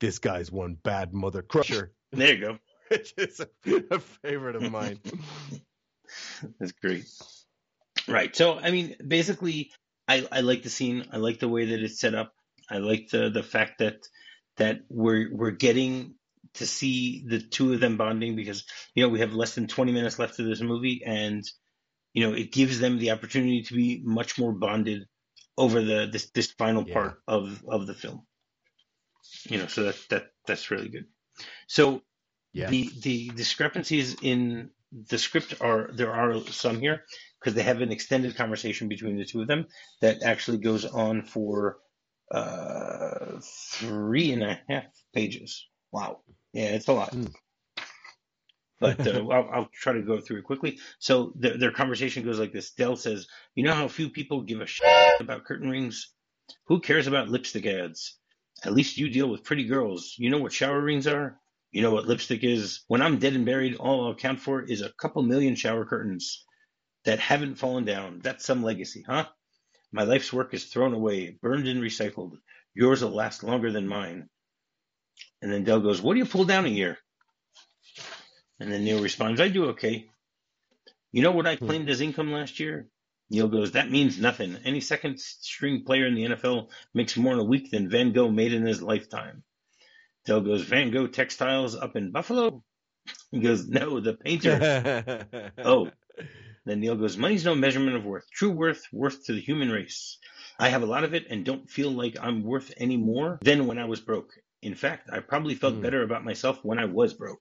this 0.00 0.18
guy's 0.18 0.50
one 0.50 0.74
bad 0.82 1.14
mother 1.14 1.42
crusher 1.42 1.92
There 2.12 2.34
you 2.34 2.40
go. 2.40 2.58
which 2.88 3.12
is 3.18 3.40
a, 3.40 3.48
a 3.90 3.98
favorite 3.98 4.56
of 4.56 4.70
mine 4.72 4.98
That's 6.58 6.72
great. 6.72 7.04
Right. 8.06 8.34
So, 8.34 8.58
I 8.58 8.70
mean, 8.70 8.96
basically, 9.06 9.72
I, 10.06 10.26
I 10.30 10.40
like 10.40 10.62
the 10.62 10.70
scene. 10.70 11.06
I 11.12 11.18
like 11.18 11.38
the 11.38 11.48
way 11.48 11.66
that 11.66 11.82
it's 11.82 12.00
set 12.00 12.14
up. 12.14 12.32
I 12.70 12.78
like 12.78 13.08
the 13.10 13.30
the 13.30 13.42
fact 13.42 13.78
that 13.78 14.06
that 14.56 14.80
we're 14.88 15.28
we're 15.32 15.52
getting 15.52 16.14
to 16.54 16.66
see 16.66 17.24
the 17.26 17.40
two 17.40 17.72
of 17.72 17.80
them 17.80 17.96
bonding 17.96 18.36
because 18.36 18.64
you 18.94 19.02
know 19.02 19.08
we 19.08 19.20
have 19.20 19.34
less 19.34 19.54
than 19.54 19.66
20 19.66 19.92
minutes 19.92 20.18
left 20.18 20.38
of 20.38 20.46
this 20.46 20.60
movie 20.60 21.02
and 21.04 21.44
you 22.14 22.26
know 22.26 22.34
it 22.34 22.52
gives 22.52 22.78
them 22.78 22.98
the 22.98 23.10
opportunity 23.10 23.62
to 23.62 23.74
be 23.74 24.00
much 24.02 24.38
more 24.38 24.52
bonded 24.52 25.06
over 25.58 25.82
the 25.82 26.08
this 26.10 26.30
this 26.30 26.52
final 26.52 26.84
Yeah. 26.86 26.94
part 26.94 27.22
of 27.26 27.62
of 27.68 27.86
the 27.86 27.94
film. 27.94 28.26
You 29.44 29.58
know, 29.58 29.66
so 29.66 29.84
that 29.84 29.96
that 30.08 30.24
that's 30.46 30.70
really 30.70 30.88
good. 30.88 31.06
So 31.66 32.02
yeah 32.52 32.70
the 32.70 32.90
the 33.02 33.28
discrepancies 33.30 34.16
in 34.22 34.70
the 35.10 35.18
script 35.18 35.60
are 35.60 35.90
there 35.92 36.12
are 36.14 36.40
some 36.46 36.80
here 36.80 37.04
because 37.38 37.54
they 37.54 37.62
have 37.62 37.82
an 37.82 37.92
extended 37.92 38.36
conversation 38.36 38.88
between 38.88 39.18
the 39.18 39.24
two 39.24 39.42
of 39.42 39.48
them 39.48 39.66
that 40.00 40.22
actually 40.22 40.58
goes 40.58 40.86
on 40.86 41.22
for 41.22 41.78
uh, 42.30 43.40
three 43.42 44.32
and 44.32 44.42
a 44.42 44.60
half 44.68 44.86
pages. 45.14 45.66
Wow, 45.92 46.20
yeah, 46.52 46.70
it's 46.70 46.88
a 46.88 46.92
lot. 46.92 47.12
Hmm. 47.12 47.26
But 48.80 49.06
uh, 49.06 49.26
I'll, 49.30 49.48
I'll 49.52 49.68
try 49.72 49.92
to 49.92 50.02
go 50.02 50.20
through 50.20 50.38
it 50.38 50.44
quickly. 50.44 50.78
So 50.98 51.32
their, 51.36 51.56
their 51.56 51.72
conversation 51.72 52.24
goes 52.24 52.38
like 52.38 52.52
this: 52.52 52.72
Del 52.72 52.96
says, 52.96 53.26
"You 53.54 53.64
know 53.64 53.74
how 53.74 53.88
few 53.88 54.08
people 54.10 54.42
give 54.42 54.60
a 54.60 54.66
shit 54.66 54.86
about 55.20 55.44
curtain 55.44 55.70
rings? 55.70 56.12
Who 56.66 56.80
cares 56.80 57.06
about 57.06 57.28
lipstick 57.28 57.66
ads? 57.66 58.18
At 58.64 58.72
least 58.72 58.98
you 58.98 59.08
deal 59.10 59.28
with 59.28 59.44
pretty 59.44 59.64
girls. 59.64 60.14
You 60.18 60.30
know 60.30 60.38
what 60.38 60.52
shower 60.52 60.80
rings 60.80 61.06
are? 61.06 61.38
You 61.70 61.82
know 61.82 61.90
what 61.90 62.06
lipstick 62.06 62.42
is? 62.42 62.84
When 62.88 63.02
I'm 63.02 63.18
dead 63.18 63.34
and 63.34 63.44
buried, 63.44 63.76
all 63.76 64.06
I'll 64.06 64.12
account 64.12 64.40
for 64.40 64.62
is 64.62 64.80
a 64.80 64.92
couple 65.00 65.22
million 65.22 65.54
shower 65.54 65.84
curtains 65.84 66.44
that 67.04 67.20
haven't 67.20 67.56
fallen 67.56 67.84
down. 67.84 68.20
That's 68.22 68.44
some 68.44 68.62
legacy, 68.62 69.04
huh? 69.06 69.26
My 69.92 70.02
life's 70.02 70.32
work 70.32 70.54
is 70.54 70.64
thrown 70.64 70.92
away, 70.94 71.38
burned 71.40 71.68
and 71.68 71.82
recycled. 71.82 72.32
Yours 72.74 73.02
will 73.02 73.10
last 73.10 73.42
longer 73.42 73.70
than 73.70 73.86
mine. 73.86 74.28
And 75.40 75.52
then 75.52 75.64
Del 75.64 75.80
goes, 75.80 76.00
What 76.02 76.14
do 76.14 76.18
you 76.18 76.26
pull 76.26 76.44
down 76.44 76.66
a 76.66 76.70
year? 76.70 76.98
And 78.60 78.70
then 78.72 78.84
Neal 78.84 79.02
responds, 79.02 79.40
I 79.40 79.48
do 79.48 79.66
okay. 79.70 80.08
You 81.12 81.22
know 81.22 81.30
what 81.30 81.46
I 81.46 81.56
claimed 81.56 81.88
as 81.88 82.00
income 82.00 82.32
last 82.32 82.60
year? 82.60 82.88
Neal 83.30 83.48
goes, 83.48 83.72
That 83.72 83.90
means 83.90 84.18
nothing. 84.18 84.56
Any 84.64 84.80
second 84.80 85.20
string 85.20 85.84
player 85.84 86.06
in 86.06 86.14
the 86.14 86.24
NFL 86.24 86.70
makes 86.94 87.16
more 87.16 87.32
in 87.34 87.38
a 87.38 87.44
week 87.44 87.70
than 87.70 87.88
Van 87.90 88.12
Gogh 88.12 88.30
made 88.30 88.52
in 88.52 88.66
his 88.66 88.82
lifetime. 88.82 89.42
Del 90.26 90.40
goes, 90.40 90.62
Van 90.62 90.90
Gogh 90.90 91.06
Textiles 91.06 91.74
up 91.76 91.96
in 91.96 92.10
Buffalo? 92.10 92.62
He 93.30 93.40
goes, 93.40 93.66
No, 93.68 94.00
the 94.00 94.14
painter. 94.14 95.26
Oh. 95.58 95.90
Then 96.66 96.80
Neal 96.80 96.96
goes, 96.96 97.16
Money's 97.16 97.46
no 97.46 97.54
measurement 97.54 97.96
of 97.96 98.04
worth. 98.04 98.30
True 98.30 98.50
worth, 98.50 98.82
worth 98.92 99.24
to 99.24 99.32
the 99.32 99.40
human 99.40 99.70
race. 99.70 100.18
I 100.58 100.68
have 100.68 100.82
a 100.82 100.86
lot 100.86 101.04
of 101.04 101.14
it 101.14 101.26
and 101.30 101.44
don't 101.44 101.70
feel 101.70 101.90
like 101.90 102.16
I'm 102.20 102.42
worth 102.42 102.74
any 102.76 102.98
more 102.98 103.38
than 103.42 103.66
when 103.66 103.78
I 103.78 103.86
was 103.86 104.00
broke. 104.00 104.32
In 104.60 104.74
fact, 104.74 105.08
I 105.10 105.20
probably 105.20 105.54
felt 105.54 105.74
Hmm. 105.76 105.82
better 105.82 106.02
about 106.02 106.24
myself 106.24 106.58
when 106.62 106.78
I 106.78 106.84
was 106.84 107.14
broke. 107.14 107.40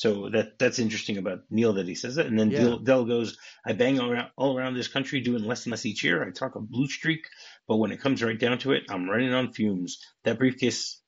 So 0.00 0.30
that 0.30 0.58
that's 0.58 0.78
interesting 0.78 1.18
about 1.18 1.40
Neal 1.50 1.74
that 1.74 1.86
he 1.86 1.94
says 1.94 2.14
that. 2.14 2.24
And 2.24 2.38
then 2.38 2.50
Yeah. 2.50 2.78
Goes, 2.86 3.36
I 3.66 3.74
bang 3.74 4.00
all 4.00 4.10
around, 4.10 4.30
all 4.34 4.56
around 4.56 4.72
this 4.72 4.88
country 4.88 5.20
doing 5.20 5.44
less 5.44 5.66
and 5.66 5.72
less 5.72 5.84
each 5.84 6.02
year. 6.02 6.26
I 6.26 6.30
talk 6.30 6.54
a 6.54 6.60
blue 6.60 6.86
streak, 6.86 7.28
but 7.68 7.76
when 7.76 7.92
it 7.92 8.00
comes 8.00 8.22
right 8.22 8.38
down 8.38 8.56
to 8.60 8.72
it, 8.72 8.84
I'm 8.88 9.10
running 9.10 9.34
on 9.34 9.52
fumes. 9.52 9.98
That 10.24 10.38
briefcase, 10.38 11.02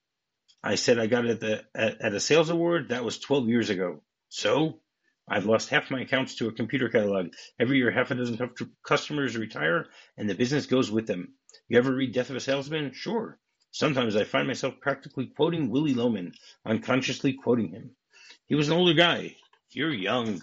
I 0.63 0.75
said 0.75 0.99
I 0.99 1.07
got 1.07 1.25
it 1.25 1.31
at 1.31 1.41
the 1.41 1.65
at, 1.75 2.03
at 2.03 2.13
a 2.13 2.21
sales 2.21 2.51
award. 2.51 2.91
That 2.91 3.03
was 3.03 3.19
12 3.19 3.49
years 3.49 3.71
ago. 3.71 4.03
So 4.29 4.83
I've 5.27 5.47
lost 5.47 5.71
half 5.71 5.91
my 5.91 6.03
accounts 6.03 6.35
to 6.35 6.49
a 6.49 6.53
computer 6.53 6.91
catalog. 6.91 7.29
Every 7.59 7.79
year, 7.79 7.91
half 7.91 8.11
a 8.11 8.15
dozen 8.15 8.39
customers 8.87 9.39
retire, 9.39 9.87
and 10.19 10.29
the 10.29 10.35
business 10.35 10.67
goes 10.67 10.91
with 10.91 11.07
them. 11.07 11.33
You 11.67 11.79
ever 11.79 11.95
read 11.95 12.13
Death 12.13 12.29
of 12.29 12.37
a 12.37 12.41
Salesman? 12.41 12.93
Sure. 12.93 13.39
Sometimes 13.71 14.17
I 14.17 14.25
find 14.25 14.47
myself 14.47 14.75
practically 14.83 15.33
quoting 15.35 15.71
Willy 15.71 15.95
Loman, 15.95 16.35
unconsciously 16.67 17.33
quoting 17.33 17.71
him. 17.71 17.97
He 18.47 18.55
was 18.55 18.69
an 18.69 18.75
older 18.75 18.95
guy. 18.95 19.37
You're 19.71 19.93
young. 19.93 20.41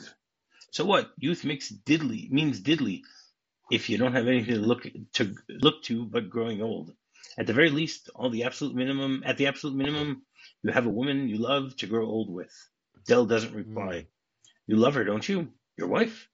So 0.72 0.86
what? 0.86 1.12
Youth 1.18 1.46
makes 1.46 1.72
diddly 1.72 2.30
means 2.32 2.62
diddly 2.62 3.02
if 3.72 3.90
you 3.90 3.98
don't 3.98 4.14
have 4.14 4.28
anything 4.28 4.56
to 4.56 4.62
look 4.62 4.88
to 5.14 5.36
look 5.50 5.84
to 5.84 6.06
but 6.06 6.30
growing 6.30 6.62
old. 6.62 6.94
At 7.38 7.48
the 7.48 7.54
very 7.54 7.70
least, 7.70 8.10
all 8.16 8.30
the 8.30 8.44
absolute 8.44 8.76
minimum 8.76 9.24
at 9.26 9.38
the 9.38 9.48
absolute 9.48 9.76
minimum, 9.76 10.24
you 10.64 10.72
have 10.72 10.86
a 10.86 10.90
woman 10.90 11.30
you 11.30 11.38
love 11.38 11.76
to 11.78 11.88
grow 11.88 12.06
old 12.06 12.30
with. 12.30 12.54
Del 13.06 13.26
doesn't 13.26 13.56
reply. 13.56 13.94
Mm. 13.94 14.08
You 14.68 14.76
love 14.78 14.96
her, 14.96 15.04
don't 15.04 15.28
you? 15.28 15.50
Your 15.78 15.88
wife? 15.88 16.30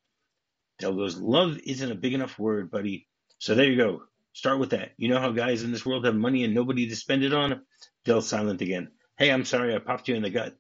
Del 0.80 0.96
goes, 0.96 1.18
Love 1.18 1.58
isn't 1.64 1.92
a 1.92 1.96
big 1.96 2.14
enough 2.14 2.38
word, 2.38 2.70
buddy. 2.70 3.08
So 3.40 3.56
there 3.56 3.70
you 3.70 3.78
go. 3.78 4.04
Start 4.34 4.60
with 4.60 4.72
that. 4.72 4.92
You 4.98 5.08
know 5.08 5.20
how 5.20 5.32
guys 5.32 5.64
in 5.64 5.72
this 5.72 5.86
world 5.86 6.06
have 6.06 6.16
money 6.16 6.44
and 6.44 6.54
nobody 6.54 6.90
to 6.90 6.96
spend 6.96 7.24
it 7.24 7.34
on? 7.34 7.62
Del's 8.04 8.28
silent 8.28 8.62
again. 8.62 8.92
Hey, 9.18 9.32
I'm 9.32 9.46
sorry 9.46 9.74
I 9.74 9.80
popped 9.80 10.10
you 10.10 10.16
in 10.16 10.24
the 10.24 10.30
gut. 10.30 10.58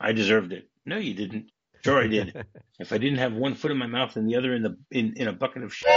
I 0.00 0.12
deserved 0.12 0.52
it. 0.52 0.68
No, 0.86 0.96
you 0.96 1.14
didn't. 1.14 1.50
Sure, 1.84 2.02
I 2.02 2.06
did. 2.06 2.44
if 2.78 2.92
I 2.92 2.98
didn't 2.98 3.18
have 3.18 3.32
one 3.32 3.54
foot 3.54 3.70
in 3.70 3.76
my 3.76 3.86
mouth 3.86 4.16
and 4.16 4.28
the 4.28 4.36
other 4.36 4.54
in 4.54 4.62
the 4.62 4.76
in, 4.90 5.14
in 5.16 5.28
a 5.28 5.32
bucket 5.32 5.62
of 5.62 5.74
shit, 5.74 5.90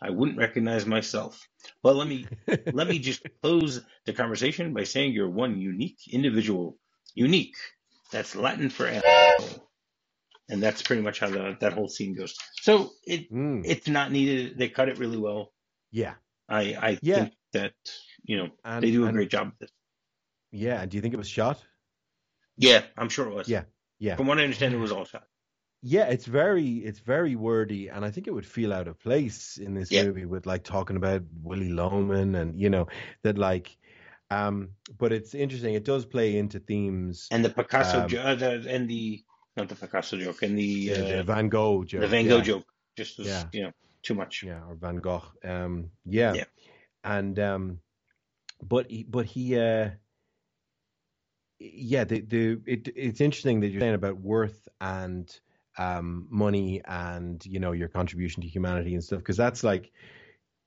I 0.00 0.10
wouldn't 0.10 0.38
recognize 0.38 0.86
myself. 0.86 1.46
Well, 1.82 1.94
let 1.94 2.08
me 2.08 2.26
let 2.72 2.88
me 2.88 2.98
just 2.98 3.22
close 3.42 3.80
the 4.04 4.12
conversation 4.12 4.74
by 4.74 4.84
saying 4.84 5.12
you're 5.12 5.30
one 5.30 5.58
unique 5.58 5.98
individual. 6.10 6.76
Unique. 7.14 7.56
That's 8.10 8.36
Latin 8.36 8.68
for 8.68 8.86
animal. 8.86 9.68
And 10.48 10.62
that's 10.62 10.82
pretty 10.82 11.02
much 11.02 11.20
how 11.20 11.30
the, 11.30 11.56
that 11.60 11.72
whole 11.72 11.88
scene 11.88 12.14
goes. 12.14 12.34
So 12.60 12.90
it 13.06 13.32
mm. 13.32 13.62
it's 13.64 13.88
not 13.88 14.12
needed. 14.12 14.58
They 14.58 14.68
cut 14.68 14.88
it 14.88 14.98
really 14.98 15.18
well. 15.18 15.52
Yeah. 15.90 16.14
I 16.48 16.60
I 16.60 16.98
yeah. 17.00 17.16
think 17.16 17.34
that 17.52 17.72
you 18.24 18.36
know 18.36 18.48
and, 18.64 18.82
they 18.82 18.90
do 18.90 19.04
a 19.04 19.06
and, 19.06 19.16
great 19.16 19.30
job 19.30 19.52
with 19.52 19.68
it. 19.68 19.72
Yeah. 20.50 20.84
Do 20.84 20.96
you 20.96 21.00
think 21.00 21.14
it 21.14 21.18
was 21.18 21.28
shot? 21.28 21.62
Yeah, 22.56 22.82
I'm 22.96 23.08
sure 23.08 23.28
it 23.28 23.34
was. 23.34 23.48
Yeah. 23.48 23.62
Yeah. 23.98 24.16
From 24.16 24.26
what 24.26 24.38
I 24.38 24.42
understand, 24.42 24.74
it 24.74 24.78
was 24.78 24.92
all 24.92 25.04
shot. 25.04 25.24
Yeah, 25.84 26.04
it's 26.04 26.26
very 26.26 26.76
it's 26.76 27.00
very 27.00 27.34
wordy, 27.34 27.88
and 27.88 28.04
I 28.04 28.10
think 28.10 28.28
it 28.28 28.30
would 28.30 28.46
feel 28.46 28.72
out 28.72 28.86
of 28.86 29.00
place 29.00 29.58
in 29.58 29.74
this 29.74 29.90
yeah. 29.90 30.04
movie 30.04 30.26
with 30.26 30.46
like 30.46 30.62
talking 30.62 30.96
about 30.96 31.22
Willy 31.42 31.70
Loman 31.70 32.34
and 32.34 32.60
you 32.60 32.70
know 32.70 32.88
that 33.22 33.38
like. 33.38 33.76
Um, 34.30 34.70
but 34.96 35.12
it's 35.12 35.34
interesting. 35.34 35.74
It 35.74 35.84
does 35.84 36.06
play 36.06 36.38
into 36.38 36.58
themes 36.58 37.28
and 37.30 37.44
the 37.44 37.50
Picasso 37.50 38.02
um, 38.02 38.08
jo- 38.08 38.34
the, 38.34 38.64
and 38.66 38.88
the 38.88 39.22
not 39.56 39.68
the 39.68 39.74
Picasso 39.74 40.16
joke 40.16 40.42
and 40.42 40.58
the, 40.58 40.94
uh, 40.94 41.16
the 41.16 41.22
Van 41.22 41.48
Gogh 41.50 41.84
joke. 41.84 42.00
The 42.00 42.08
Van 42.08 42.26
Gogh 42.26 42.38
yeah. 42.38 42.42
joke 42.42 42.64
just 42.96 43.18
was 43.18 43.26
yeah. 43.26 43.44
you 43.52 43.62
know 43.64 43.72
too 44.02 44.14
much. 44.14 44.42
Yeah, 44.42 44.60
or 44.66 44.74
Van 44.74 44.96
Gogh. 44.96 45.24
Um, 45.44 45.90
yeah. 46.06 46.32
yeah. 46.32 46.44
And 47.04 47.38
um, 47.38 47.78
but 48.62 48.90
he, 48.90 49.02
but 49.02 49.26
he 49.26 49.58
uh 49.58 49.90
yeah, 51.74 52.04
the 52.04 52.20
the 52.20 52.60
it, 52.66 52.88
it's 52.94 53.20
interesting 53.20 53.60
that 53.60 53.68
you're 53.68 53.80
saying 53.80 53.94
about 53.94 54.18
worth 54.18 54.68
and 54.80 55.40
um, 55.78 56.26
money 56.30 56.82
and 56.84 57.44
you 57.46 57.60
know 57.60 57.72
your 57.72 57.88
contribution 57.88 58.42
to 58.42 58.48
humanity 58.48 58.94
and 58.94 59.02
stuff 59.02 59.18
because 59.18 59.36
that's 59.36 59.64
like 59.64 59.92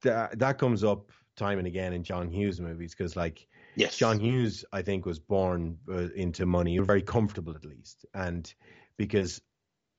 that 0.04 0.38
that 0.40 0.58
comes 0.58 0.84
up 0.84 1.12
time 1.36 1.58
and 1.60 1.68
again 1.68 1.94
in 1.94 2.04
John 2.04 2.30
Hughes 2.30 2.62
movies 2.62 2.96
because 2.96 3.16
like 3.16 3.48
yes. 3.76 3.98
John 3.98 4.20
Hughes 4.20 4.66
I 4.72 4.82
think 4.82 5.06
was 5.06 5.20
born 5.20 5.78
uh, 5.90 6.10
into 6.16 6.46
money 6.46 6.78
very 6.80 7.02
comfortable 7.02 7.56
at 7.56 7.66
least 7.66 8.06
and 8.14 8.52
because 8.98 9.42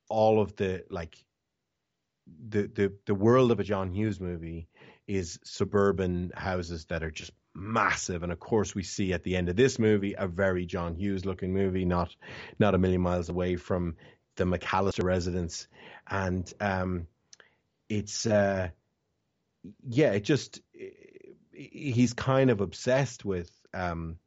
all 0.09 0.41
of 0.41 0.57
the 0.57 0.85
like 0.91 1.17
the 2.49 2.63
the 2.63 2.93
the 3.07 3.15
world 3.15 3.53
of 3.53 3.61
a 3.61 3.65
John 3.65 3.91
Hughes 3.91 4.21
movie 4.21 4.69
is 5.07 5.39
suburban 5.45 6.33
houses 6.35 6.87
that 6.87 7.03
are 7.05 7.11
just 7.11 7.33
massive. 7.57 8.23
And 8.23 8.31
of 8.31 8.39
course, 8.39 8.75
we 8.75 8.83
see 8.83 9.13
at 9.13 9.25
the 9.25 9.37
end 9.37 9.49
of 9.49 9.57
this 9.57 9.79
movie 9.79 10.15
a 10.17 10.27
very 10.27 10.67
John 10.67 10.95
Hughes 10.95 11.25
looking 11.25 11.53
movie, 11.53 11.85
not 11.85 12.15
not 12.59 12.75
a 12.75 12.79
million 12.79 13.01
miles 13.01 13.29
away 13.29 13.57
from 13.57 13.97
the 14.37 14.45
McAllister 14.45 15.05
residence. 15.05 15.67
And 16.09 16.53
um, 16.61 17.07
it's 17.89 18.27
uh, 18.27 18.69
yeah, 19.89 20.13
it 20.13 20.25
just 20.25 20.61
he's 21.53 22.13
kind 22.13 22.51
of 22.51 22.61
obsessed 22.61 23.25
with 23.25 23.51
um, 23.73 24.19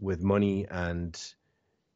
with 0.00 0.22
money 0.22 0.66
and 0.68 1.20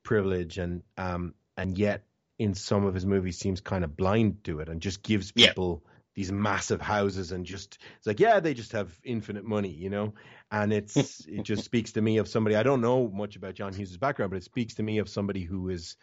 privilege, 0.02 0.59
and 0.59 0.83
um, 0.96 1.35
and 1.57 1.76
yet 1.76 2.04
in 2.38 2.54
some 2.54 2.85
of 2.85 2.94
his 2.94 3.04
movies 3.04 3.38
seems 3.38 3.61
kind 3.61 3.83
of 3.83 3.96
blind 3.96 4.44
to 4.44 4.61
it 4.61 4.68
and 4.68 4.81
just 4.81 5.02
gives 5.02 5.33
people. 5.33 5.83
Yeah 5.83 5.94
these 6.18 6.33
massive 6.33 6.81
houses 6.81 7.31
and 7.31 7.46
just 7.46 7.78
it's 7.96 8.07
like 8.09 8.18
yeah 8.18 8.40
they 8.40 8.52
just 8.52 8.72
have 8.72 8.90
infinite 9.04 9.44
money 9.44 9.68
you 9.68 9.88
know? 9.88 10.14
And 10.50 10.72
it's 10.72 10.96
it 11.28 11.44
just 11.44 11.62
speaks 11.64 11.92
to 11.92 12.02
me 12.02 12.18
of 12.18 12.26
somebody 12.26 12.57
I 12.57 12.64
don't 12.64 12.81
know 12.81 13.09
much 13.09 13.37
about 13.37 13.54
John 13.54 13.72
Hughes' 13.72 13.96
background 13.96 14.33
but 14.33 14.38
it 14.38 14.42
speaks 14.42 14.74
to 14.74 14.83
me 14.83 14.98
of 14.98 15.09
somebody 15.09 15.44
who 15.44 15.68
is 15.68 15.94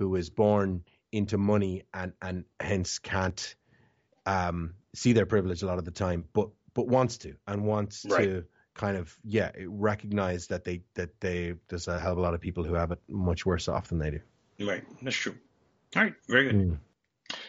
who 0.00 0.16
is 0.16 0.30
born 0.30 0.82
into 1.12 1.38
money 1.38 1.84
and 1.94 2.12
and 2.20 2.44
hence 2.58 2.98
can't 2.98 3.54
um, 4.26 4.74
see 4.96 5.12
their 5.12 5.26
privilege 5.26 5.62
a 5.62 5.66
lot 5.66 5.78
of 5.78 5.84
the 5.84 5.92
time 5.92 6.24
but 6.32 6.48
but 6.74 6.88
wants 6.88 7.18
to 7.18 7.36
and 7.46 7.64
wants 7.64 8.04
right. 8.10 8.24
to 8.24 8.44
kind 8.74 8.96
of 8.96 9.16
yeah 9.22 9.52
recognize 9.68 10.48
that 10.48 10.64
they 10.64 10.82
that 10.94 11.20
they 11.20 11.54
there's 11.68 11.86
a 11.86 12.00
hell 12.00 12.12
of 12.12 12.18
a 12.18 12.20
lot 12.20 12.34
of 12.34 12.40
people 12.40 12.64
who 12.64 12.74
have 12.74 12.90
it 12.90 12.98
much 13.08 13.46
worse 13.46 13.68
off 13.68 13.90
than 13.90 14.00
they 14.00 14.10
do. 14.10 14.20
Right. 14.66 14.82
That's 15.02 15.14
true. 15.14 15.36
All 15.94 16.02
right. 16.02 16.14
Very 16.28 16.50
good. 16.50 16.56
Mm. 16.56 16.78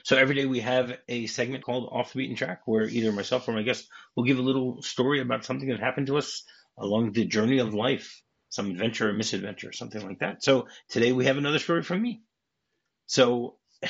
So 0.03 0.17
every 0.17 0.35
day 0.35 0.45
we 0.45 0.59
have 0.59 0.97
a 1.07 1.27
segment 1.27 1.63
called 1.63 1.89
Off 1.91 2.11
the 2.11 2.19
Beaten 2.19 2.35
Track 2.35 2.61
where 2.65 2.83
either 2.83 3.13
myself 3.13 3.47
or 3.47 3.53
my 3.53 3.63
guest 3.63 3.87
will 4.15 4.25
give 4.25 4.37
a 4.37 4.41
little 4.41 4.81
story 4.81 5.21
about 5.21 5.45
something 5.45 5.69
that 5.69 5.79
happened 5.79 6.07
to 6.07 6.17
us 6.17 6.43
along 6.77 7.13
the 7.13 7.23
journey 7.23 7.59
of 7.59 7.73
life, 7.73 8.21
some 8.49 8.69
adventure 8.69 9.09
or 9.09 9.13
misadventure, 9.13 9.71
something 9.71 10.05
like 10.05 10.19
that. 10.19 10.43
So 10.43 10.67
today 10.89 11.13
we 11.13 11.25
have 11.25 11.37
another 11.37 11.59
story 11.59 11.83
from 11.83 12.01
me. 12.01 12.21
So 13.07 13.55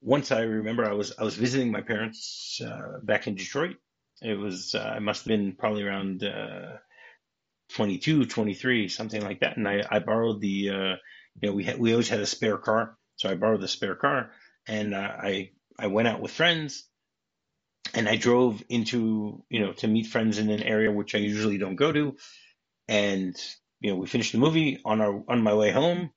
once 0.00 0.30
I 0.30 0.42
remember 0.42 0.84
I 0.84 0.92
was 0.92 1.12
I 1.18 1.24
was 1.24 1.34
visiting 1.34 1.72
my 1.72 1.80
parents 1.80 2.60
uh, 2.64 3.00
back 3.02 3.26
in 3.26 3.34
Detroit. 3.34 3.76
It 4.20 4.38
was 4.38 4.76
uh, 4.76 4.78
I 4.96 5.00
must 5.00 5.22
have 5.22 5.28
been 5.28 5.56
probably 5.56 5.82
around 5.82 6.22
uh, 6.22 6.76
22, 7.74 8.26
23, 8.26 8.86
something 8.86 9.20
like 9.20 9.40
that. 9.40 9.56
And 9.56 9.66
I, 9.66 9.82
I 9.90 9.98
borrowed 9.98 10.40
the 10.40 10.70
uh, 10.70 10.96
you 11.40 11.48
know 11.48 11.52
we 11.52 11.74
we 11.76 11.90
always 11.90 12.08
had 12.08 12.20
a 12.20 12.26
spare 12.26 12.58
car, 12.58 12.96
so 13.16 13.28
I 13.28 13.34
borrowed 13.34 13.60
the 13.60 13.66
spare 13.66 13.96
car 13.96 14.30
and 14.66 14.94
uh, 14.94 14.98
I 14.98 15.50
I 15.78 15.88
went 15.88 16.08
out 16.08 16.20
with 16.20 16.30
friends, 16.30 16.88
and 17.94 18.08
I 18.08 18.16
drove 18.16 18.62
into 18.68 19.44
you 19.48 19.60
know 19.60 19.72
to 19.74 19.88
meet 19.88 20.06
friends 20.06 20.38
in 20.38 20.50
an 20.50 20.62
area 20.62 20.92
which 20.92 21.14
I 21.14 21.18
usually 21.18 21.58
don't 21.58 21.76
go 21.76 21.92
to, 21.92 22.16
and 22.88 23.36
you 23.80 23.90
know 23.90 23.96
we 23.96 24.06
finished 24.06 24.32
the 24.32 24.38
movie 24.38 24.80
on 24.84 25.00
our 25.00 25.22
on 25.28 25.42
my 25.42 25.54
way 25.54 25.70
home, 25.70 26.10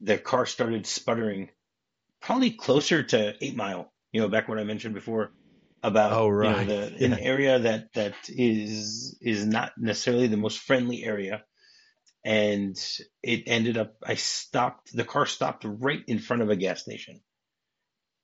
the 0.00 0.18
car 0.18 0.46
started 0.46 0.86
sputtering, 0.86 1.50
probably 2.20 2.50
closer 2.50 3.02
to 3.02 3.34
Eight 3.44 3.56
Mile, 3.56 3.92
you 4.12 4.20
know 4.20 4.28
back 4.28 4.48
what 4.48 4.58
I 4.58 4.64
mentioned 4.64 4.94
before 4.94 5.32
about 5.82 6.12
oh, 6.12 6.28
right. 6.28 6.60
you 6.60 6.66
know, 6.66 6.88
the, 6.88 6.92
yeah. 6.98 7.06
an 7.06 7.18
area 7.18 7.58
that 7.58 7.92
that 7.94 8.14
is 8.28 9.18
is 9.20 9.46
not 9.46 9.72
necessarily 9.76 10.28
the 10.28 10.36
most 10.36 10.58
friendly 10.58 11.04
area 11.04 11.42
and 12.24 12.76
it 13.22 13.44
ended 13.46 13.76
up 13.76 13.96
I 14.04 14.14
stopped 14.14 14.94
the 14.96 15.04
car 15.04 15.26
stopped 15.26 15.64
right 15.66 16.02
in 16.06 16.18
front 16.18 16.42
of 16.42 16.50
a 16.50 16.56
gas 16.56 16.80
station 16.80 17.20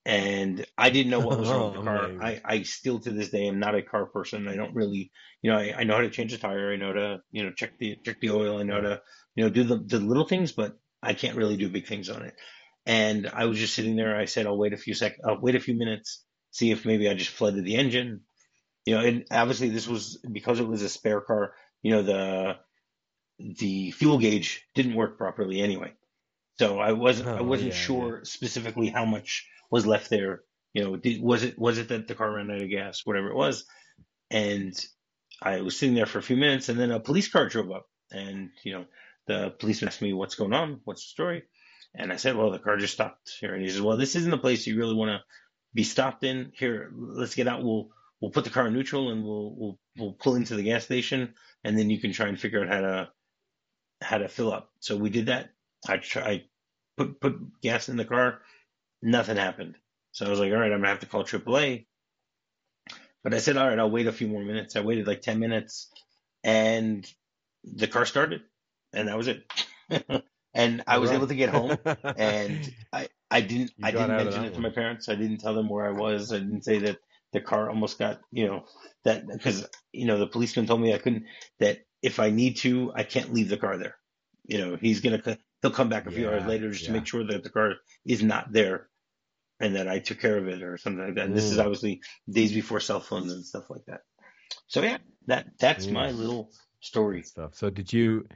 and 0.08 0.64
I 0.78 0.88
didn't 0.88 1.10
know 1.10 1.20
what 1.20 1.38
was 1.38 1.50
wrong 1.50 1.74
with 1.74 1.84
the 1.84 1.90
oh, 1.92 1.98
car. 1.98 2.22
I, 2.22 2.40
I 2.42 2.62
still 2.62 2.98
to 3.00 3.10
this 3.10 3.28
day 3.28 3.46
am 3.46 3.58
not 3.58 3.74
a 3.74 3.82
car 3.82 4.06
person. 4.06 4.48
I 4.48 4.56
don't 4.56 4.74
really, 4.74 5.12
you 5.42 5.50
know, 5.50 5.58
I, 5.58 5.74
I 5.80 5.84
know 5.84 5.96
how 5.96 6.00
to 6.00 6.08
change 6.08 6.32
a 6.32 6.38
tire. 6.38 6.72
I 6.72 6.76
know 6.76 6.94
to, 6.94 7.20
you 7.30 7.44
know, 7.44 7.52
check 7.52 7.78
the 7.78 7.96
check 8.02 8.18
the 8.18 8.30
oil. 8.30 8.58
I 8.58 8.62
know 8.62 8.80
to, 8.80 9.02
you 9.34 9.44
know, 9.44 9.50
do 9.50 9.64
the 9.64 9.76
the 9.76 10.00
little 10.00 10.26
things, 10.26 10.52
but 10.52 10.78
I 11.02 11.12
can't 11.12 11.36
really 11.36 11.58
do 11.58 11.68
big 11.68 11.86
things 11.86 12.08
on 12.08 12.22
it. 12.22 12.34
And 12.86 13.30
I 13.30 13.44
was 13.44 13.58
just 13.58 13.74
sitting 13.74 13.96
there. 13.96 14.16
I 14.16 14.24
said, 14.24 14.46
I'll 14.46 14.56
wait 14.56 14.72
a 14.72 14.78
few 14.78 14.94
sec, 14.94 15.18
I'll 15.22 15.42
wait 15.42 15.56
a 15.56 15.60
few 15.60 15.74
minutes, 15.74 16.24
see 16.52 16.70
if 16.70 16.86
maybe 16.86 17.06
I 17.06 17.12
just 17.12 17.30
flooded 17.30 17.66
the 17.66 17.76
engine. 17.76 18.22
You 18.86 18.94
know, 18.94 19.04
and 19.04 19.26
obviously 19.30 19.68
this 19.68 19.86
was 19.86 20.24
because 20.32 20.58
it 20.58 20.66
was 20.66 20.80
a 20.80 20.88
spare 20.88 21.20
car. 21.20 21.52
You 21.82 21.90
know, 21.90 22.02
the 22.02 22.56
the 23.38 23.90
fuel 23.90 24.16
gauge 24.16 24.64
didn't 24.74 24.94
work 24.94 25.18
properly 25.18 25.60
anyway. 25.60 25.92
So 26.58 26.78
I 26.78 26.92
wasn't 26.92 27.28
oh, 27.28 27.36
I 27.36 27.42
wasn't 27.42 27.72
yeah, 27.72 27.78
sure 27.78 28.16
yeah. 28.18 28.24
specifically 28.24 28.88
how 28.88 29.04
much 29.04 29.48
was 29.70 29.86
left 29.86 30.10
there. 30.10 30.42
You 30.74 30.84
know, 30.84 30.96
did, 30.96 31.22
was 31.22 31.44
it 31.44 31.58
was 31.58 31.78
it 31.78 31.88
that 31.88 32.08
the 32.08 32.14
car 32.14 32.32
ran 32.32 32.50
out 32.50 32.62
of 32.62 32.70
gas, 32.70 33.02
whatever 33.04 33.28
it 33.28 33.36
was, 33.36 33.64
and 34.30 34.74
I 35.40 35.60
was 35.60 35.76
sitting 35.78 35.94
there 35.94 36.06
for 36.06 36.18
a 36.18 36.22
few 36.22 36.36
minutes, 36.36 36.68
and 36.68 36.78
then 36.78 36.90
a 36.90 37.00
police 37.00 37.28
car 37.28 37.48
drove 37.48 37.70
up, 37.70 37.86
and 38.10 38.50
you 38.64 38.72
know, 38.72 38.84
the 39.26 39.54
policeman 39.58 39.88
asked 39.88 40.02
me 40.02 40.12
what's 40.12 40.34
going 40.34 40.52
on, 40.52 40.80
what's 40.84 41.04
the 41.04 41.10
story, 41.10 41.44
and 41.94 42.12
I 42.12 42.16
said, 42.16 42.36
well, 42.36 42.50
the 42.50 42.58
car 42.58 42.76
just 42.76 42.94
stopped 42.94 43.30
here, 43.40 43.54
and 43.54 43.62
he 43.62 43.70
says, 43.70 43.80
well, 43.80 43.96
this 43.96 44.16
isn't 44.16 44.30
the 44.30 44.38
place 44.38 44.66
you 44.66 44.78
really 44.78 44.94
want 44.94 45.10
to 45.10 45.20
be 45.74 45.84
stopped 45.84 46.24
in. 46.24 46.52
Here, 46.54 46.90
let's 46.94 47.34
get 47.34 47.48
out. 47.48 47.62
We'll 47.62 47.90
we'll 48.20 48.30
put 48.30 48.44
the 48.44 48.50
car 48.50 48.66
in 48.66 48.74
neutral, 48.74 49.10
and 49.10 49.24
we'll 49.24 49.54
we'll 49.56 49.78
we'll 49.96 50.12
pull 50.12 50.34
into 50.34 50.54
the 50.54 50.62
gas 50.62 50.84
station, 50.84 51.34
and 51.64 51.78
then 51.78 51.88
you 51.88 52.00
can 52.00 52.12
try 52.12 52.28
and 52.28 52.38
figure 52.38 52.62
out 52.62 52.68
how 52.68 52.80
to 52.80 53.08
how 54.00 54.18
to 54.18 54.28
fill 54.28 54.52
up. 54.52 54.70
So 54.80 54.96
we 54.96 55.10
did 55.10 55.26
that. 55.26 55.50
I 55.86 55.98
try, 55.98 56.22
I 56.22 56.44
put 56.96 57.20
put 57.20 57.60
gas 57.60 57.88
in 57.88 57.96
the 57.96 58.04
car, 58.04 58.40
Nothing 59.02 59.36
happened. 59.36 59.76
So 60.12 60.26
I 60.26 60.30
was 60.30 60.40
like, 60.40 60.52
all 60.52 60.58
right, 60.58 60.72
I'm 60.72 60.78
gonna 60.78 60.88
have 60.88 61.00
to 61.00 61.06
call 61.06 61.24
AAA. 61.24 61.86
But 63.22 63.34
I 63.34 63.38
said, 63.38 63.56
all 63.56 63.68
right, 63.68 63.78
I'll 63.78 63.90
wait 63.90 64.06
a 64.06 64.12
few 64.12 64.28
more 64.28 64.42
minutes. 64.42 64.76
I 64.76 64.80
waited 64.80 65.06
like 65.06 65.22
10 65.22 65.38
minutes 65.38 65.90
and 66.42 67.06
the 67.64 67.86
car 67.86 68.06
started 68.06 68.42
and 68.92 69.08
that 69.08 69.16
was 69.16 69.28
it. 69.28 69.44
and 70.54 70.82
I 70.86 70.98
was 70.98 71.10
right. 71.10 71.16
able 71.16 71.26
to 71.26 71.34
get 71.34 71.50
home 71.50 71.76
and 72.16 72.72
I, 72.92 73.08
I 73.30 73.40
didn't, 73.40 73.72
You 73.78 73.84
I 73.84 73.90
didn't 73.90 74.16
mention 74.16 74.44
it 74.44 74.54
to 74.54 74.60
my 74.60 74.70
parents. 74.70 75.08
I 75.08 75.14
didn't 75.14 75.38
tell 75.38 75.54
them 75.54 75.68
where 75.68 75.86
I 75.86 75.92
was. 75.92 76.32
I 76.32 76.38
didn't 76.38 76.64
say 76.64 76.78
that 76.78 76.98
the 77.32 77.40
car 77.40 77.68
almost 77.68 77.98
got, 77.98 78.20
you 78.32 78.46
know, 78.46 78.64
that 79.04 79.26
because, 79.26 79.66
you 79.92 80.06
know, 80.06 80.18
the 80.18 80.26
policeman 80.26 80.66
told 80.66 80.80
me 80.80 80.94
I 80.94 80.98
couldn't, 80.98 81.24
that 81.58 81.80
if 82.02 82.20
I 82.20 82.30
need 82.30 82.56
to, 82.58 82.92
I 82.94 83.02
can't 83.02 83.34
leave 83.34 83.48
the 83.48 83.58
car 83.58 83.76
there. 83.76 83.96
You 84.46 84.58
know, 84.58 84.76
he's 84.76 85.00
going 85.00 85.20
to, 85.20 85.38
he'll 85.62 85.70
come 85.70 85.88
back 85.88 86.06
a 86.06 86.10
few 86.10 86.28
hours 86.28 86.44
later 86.46 86.70
just 86.70 86.86
to 86.86 86.92
make 86.92 87.06
sure 87.06 87.24
that 87.24 87.42
the 87.42 87.50
car 87.50 87.74
is 88.06 88.22
not 88.22 88.52
there 88.52 88.88
and 89.60 89.74
that 89.76 89.88
I 89.88 89.98
took 89.98 90.20
care 90.20 90.38
of 90.38 90.48
it 90.48 90.62
or 90.62 90.76
something 90.78 91.04
like 91.04 91.14
that. 91.16 91.26
And 91.26 91.36
this 91.36 91.50
is 91.50 91.58
Mm. 91.58 91.62
obviously 91.62 92.02
days 92.30 92.52
before 92.52 92.80
cell 92.80 93.00
phones 93.00 93.32
and 93.32 93.44
stuff 93.44 93.70
like 93.70 93.84
that. 93.86 94.02
So 94.68 94.82
yeah, 94.82 94.98
that 95.26 95.58
that's 95.58 95.86
my 95.90 96.10
Mm. 96.10 96.18
little 96.18 96.52
story. 96.80 97.22
stuff. 97.22 97.54
So 97.54 97.70
did 97.70 97.92
you? 97.92 98.28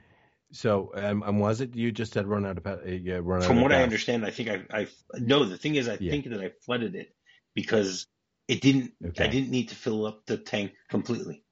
So 0.51 0.91
um, 0.95 1.23
and 1.23 1.39
was 1.39 1.61
it 1.61 1.75
you 1.75 1.91
just 1.91 2.13
had 2.13 2.27
run 2.27 2.45
out 2.45 2.57
of 2.57 2.67
uh, 2.67 2.77
yeah 2.85 3.19
run 3.21 3.41
out 3.41 3.47
From 3.47 3.61
what 3.61 3.71
I 3.71 3.81
understand, 3.81 4.25
I 4.25 4.31
think 4.31 4.49
I 4.49 4.81
I 4.81 4.87
no. 5.15 5.45
The 5.45 5.57
thing 5.57 5.75
is, 5.75 5.87
I 5.87 5.97
Yeah. 5.97 6.11
think 6.11 6.29
that 6.29 6.41
I 6.41 6.51
flooded 6.65 6.95
it 6.95 7.15
because 7.55 8.05
it 8.47 8.61
didn't. 8.61 8.93
Okay. 9.05 9.23
I 9.23 9.27
didn't 9.27 9.49
need 9.49 9.69
to 9.69 9.75
fill 9.75 10.05
up 10.05 10.25
the 10.25 10.37
tank 10.37 10.73
completely. 10.89 11.43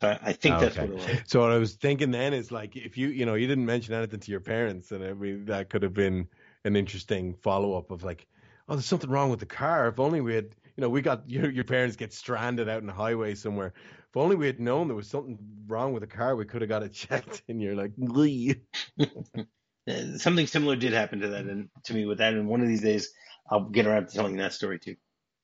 So 0.00 0.08
I, 0.08 0.18
I 0.30 0.32
think 0.32 0.58
Oh, 0.58 0.60
that's 0.60 0.78
okay. 0.78 0.80
what 0.80 0.90
it 0.90 0.96
was. 0.96 1.22
So 1.26 1.40
what 1.42 1.50
I 1.50 1.58
was 1.58 1.74
thinking 1.74 2.10
then 2.10 2.32
is 2.32 2.50
like 2.52 2.76
if 2.76 2.96
you 2.96 3.08
you 3.08 3.26
know 3.26 3.34
you 3.34 3.46
didn't 3.46 3.66
mention 3.66 3.94
anything 3.94 4.20
to 4.20 4.30
your 4.30 4.40
parents, 4.40 4.92
and 4.92 5.04
I 5.04 5.12
mean 5.12 5.44
that 5.46 5.68
could 5.68 5.82
have 5.82 5.94
been 5.94 6.28
an 6.64 6.76
interesting 6.76 7.34
follow 7.34 7.74
up 7.76 7.90
of 7.90 8.02
like, 8.04 8.26
oh, 8.68 8.74
there's 8.74 8.86
something 8.86 9.10
wrong 9.10 9.30
with 9.30 9.40
the 9.40 9.46
car. 9.46 9.88
If 9.88 10.00
only 10.00 10.20
we 10.20 10.34
had, 10.34 10.54
you 10.76 10.80
know, 10.82 10.88
we 10.88 11.02
got 11.02 11.28
your 11.30 11.50
your 11.50 11.64
parents 11.64 11.96
get 11.96 12.12
stranded 12.12 12.68
out 12.68 12.80
in 12.80 12.86
the 12.86 12.92
highway 12.92 13.34
somewhere. 13.34 13.74
If 14.08 14.16
only 14.16 14.36
we 14.36 14.46
had 14.46 14.60
known 14.60 14.88
there 14.88 14.96
was 14.96 15.08
something 15.08 15.38
wrong 15.66 15.92
with 15.92 16.00
the 16.00 16.06
car, 16.06 16.34
we 16.36 16.46
could 16.46 16.62
have 16.62 16.68
got 16.70 16.82
it 16.82 16.92
checked. 16.92 17.42
And 17.48 17.60
you're 17.60 17.76
like. 17.76 17.92
Uh, 19.88 20.18
Something 20.18 20.46
similar 20.46 20.76
did 20.76 20.92
happen 20.92 21.20
to 21.20 21.28
that 21.28 21.46
and 21.46 21.70
to 21.84 21.94
me 21.94 22.04
with 22.04 22.18
that. 22.18 22.34
And 22.34 22.46
one 22.48 22.60
of 22.60 22.68
these 22.68 22.82
days, 22.82 23.10
I'll 23.50 23.70
get 23.70 23.86
around 23.86 24.08
to 24.08 24.14
telling 24.14 24.36
that 24.36 24.52
story 24.52 24.78
too. 24.78 24.96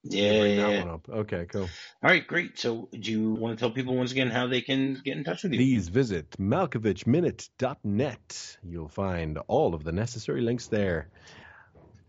Yeah. 0.04 0.40
Bring 0.40 0.56
yeah, 0.56 0.70
that 0.70 0.86
one 0.86 0.94
up. 0.94 1.08
Okay, 1.08 1.46
cool. 1.50 1.62
All 1.62 2.10
right, 2.10 2.26
great. 2.26 2.58
So, 2.58 2.88
do 2.92 3.10
you 3.10 3.32
want 3.32 3.58
to 3.58 3.62
tell 3.62 3.70
people 3.70 3.96
once 3.96 4.12
again 4.12 4.30
how 4.30 4.46
they 4.46 4.60
can 4.60 5.00
get 5.02 5.16
in 5.16 5.24
touch 5.24 5.42
with 5.42 5.52
you? 5.52 5.58
Please 5.58 5.88
visit 5.88 6.30
malkovichminute.net. 6.38 8.58
You'll 8.62 8.88
find 8.88 9.38
all 9.46 9.74
of 9.74 9.82
the 9.82 9.92
necessary 9.92 10.42
links 10.42 10.66
there. 10.66 11.08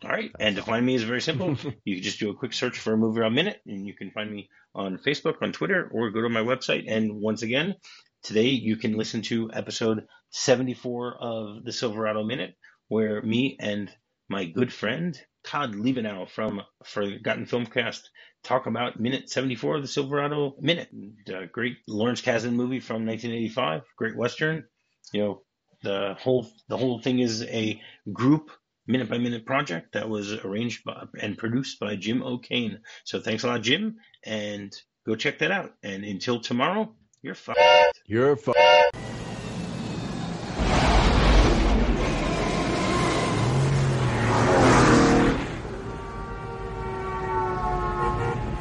All 0.04 0.12
right. 0.12 0.32
And 0.40 0.58
to 0.58 0.62
find 0.62 0.86
me 0.86 0.96
is 0.96 1.04
very 1.04 1.22
simple. 1.22 1.58
you 1.86 1.96
can 1.96 2.04
just 2.04 2.20
do 2.20 2.30
a 2.30 2.36
quick 2.36 2.54
search 2.54 2.78
for 2.78 2.94
a 2.94 2.98
movie 2.98 3.22
a 3.22 3.30
minute 3.30 3.62
and 3.66 3.88
you 3.88 3.94
can 3.94 4.12
find 4.12 4.32
me 4.32 4.50
on 4.74 4.98
Facebook, 4.98 5.42
on 5.42 5.54
Twitter, 5.54 5.90
or 5.92 6.12
go 6.12 6.22
to 6.22 6.30
my 6.30 6.42
website. 6.42 6.86
And 6.88 7.22
once 7.22 7.42
again, 7.42 7.76
today 8.24 8.50
you 8.50 8.76
can 8.76 8.98
listen 8.98 9.22
to 9.24 9.50
episode 9.54 10.06
74 10.32 11.16
of 11.20 11.64
the 11.64 11.72
Silverado 11.72 12.24
Minute, 12.24 12.56
where 12.90 13.22
me 13.22 13.58
and 13.60 13.90
my 14.30 14.46
good 14.46 14.72
friend 14.74 15.20
Todd 15.44 15.74
Liebenow 15.74 16.28
from 16.30 16.62
Forgotten 16.84 17.46
Filmcast 17.46 18.02
talk 18.44 18.66
about 18.66 19.00
minute 19.00 19.30
74 19.30 19.78
of 19.78 19.82
the 19.82 19.88
Silverado 19.88 20.56
Minute. 20.60 20.90
The 21.26 21.38
uh, 21.38 21.46
great 21.52 21.78
Lawrence 21.88 22.22
Kasdan 22.22 22.54
movie 22.54 22.80
from 22.80 23.06
1985, 23.06 23.84
great 23.98 24.18
Western. 24.18 24.66
You 25.14 25.22
know, 25.22 25.42
the 25.84 26.16
whole, 26.20 26.48
the 26.68 26.78
whole 26.78 27.00
thing 27.00 27.20
is 27.20 27.44
a 27.44 27.80
group 28.12 28.50
minute 28.88 29.10
by 29.10 29.18
minute 29.18 29.46
project 29.46 29.94
that 29.94 30.10
was 30.10 30.34
arranged 30.34 30.84
by, 30.84 31.04
and 31.20 31.38
produced 31.38 31.80
by 31.80 31.96
Jim 31.96 32.24
O'Kane. 32.24 32.80
So 33.04 33.20
thanks 33.20 33.44
a 33.44 33.48
lot, 33.48 33.62
Jim, 33.62 33.98
and 34.24 34.76
go 35.06 35.16
check 35.16 35.40
that 35.40 35.52
out. 35.52 35.74
And 35.84 36.04
until 36.04 36.40
tomorrow, 36.40 36.96
you're 37.22 37.36
fired. 37.36 37.92
You're 38.08 38.36
fu- 38.36 38.54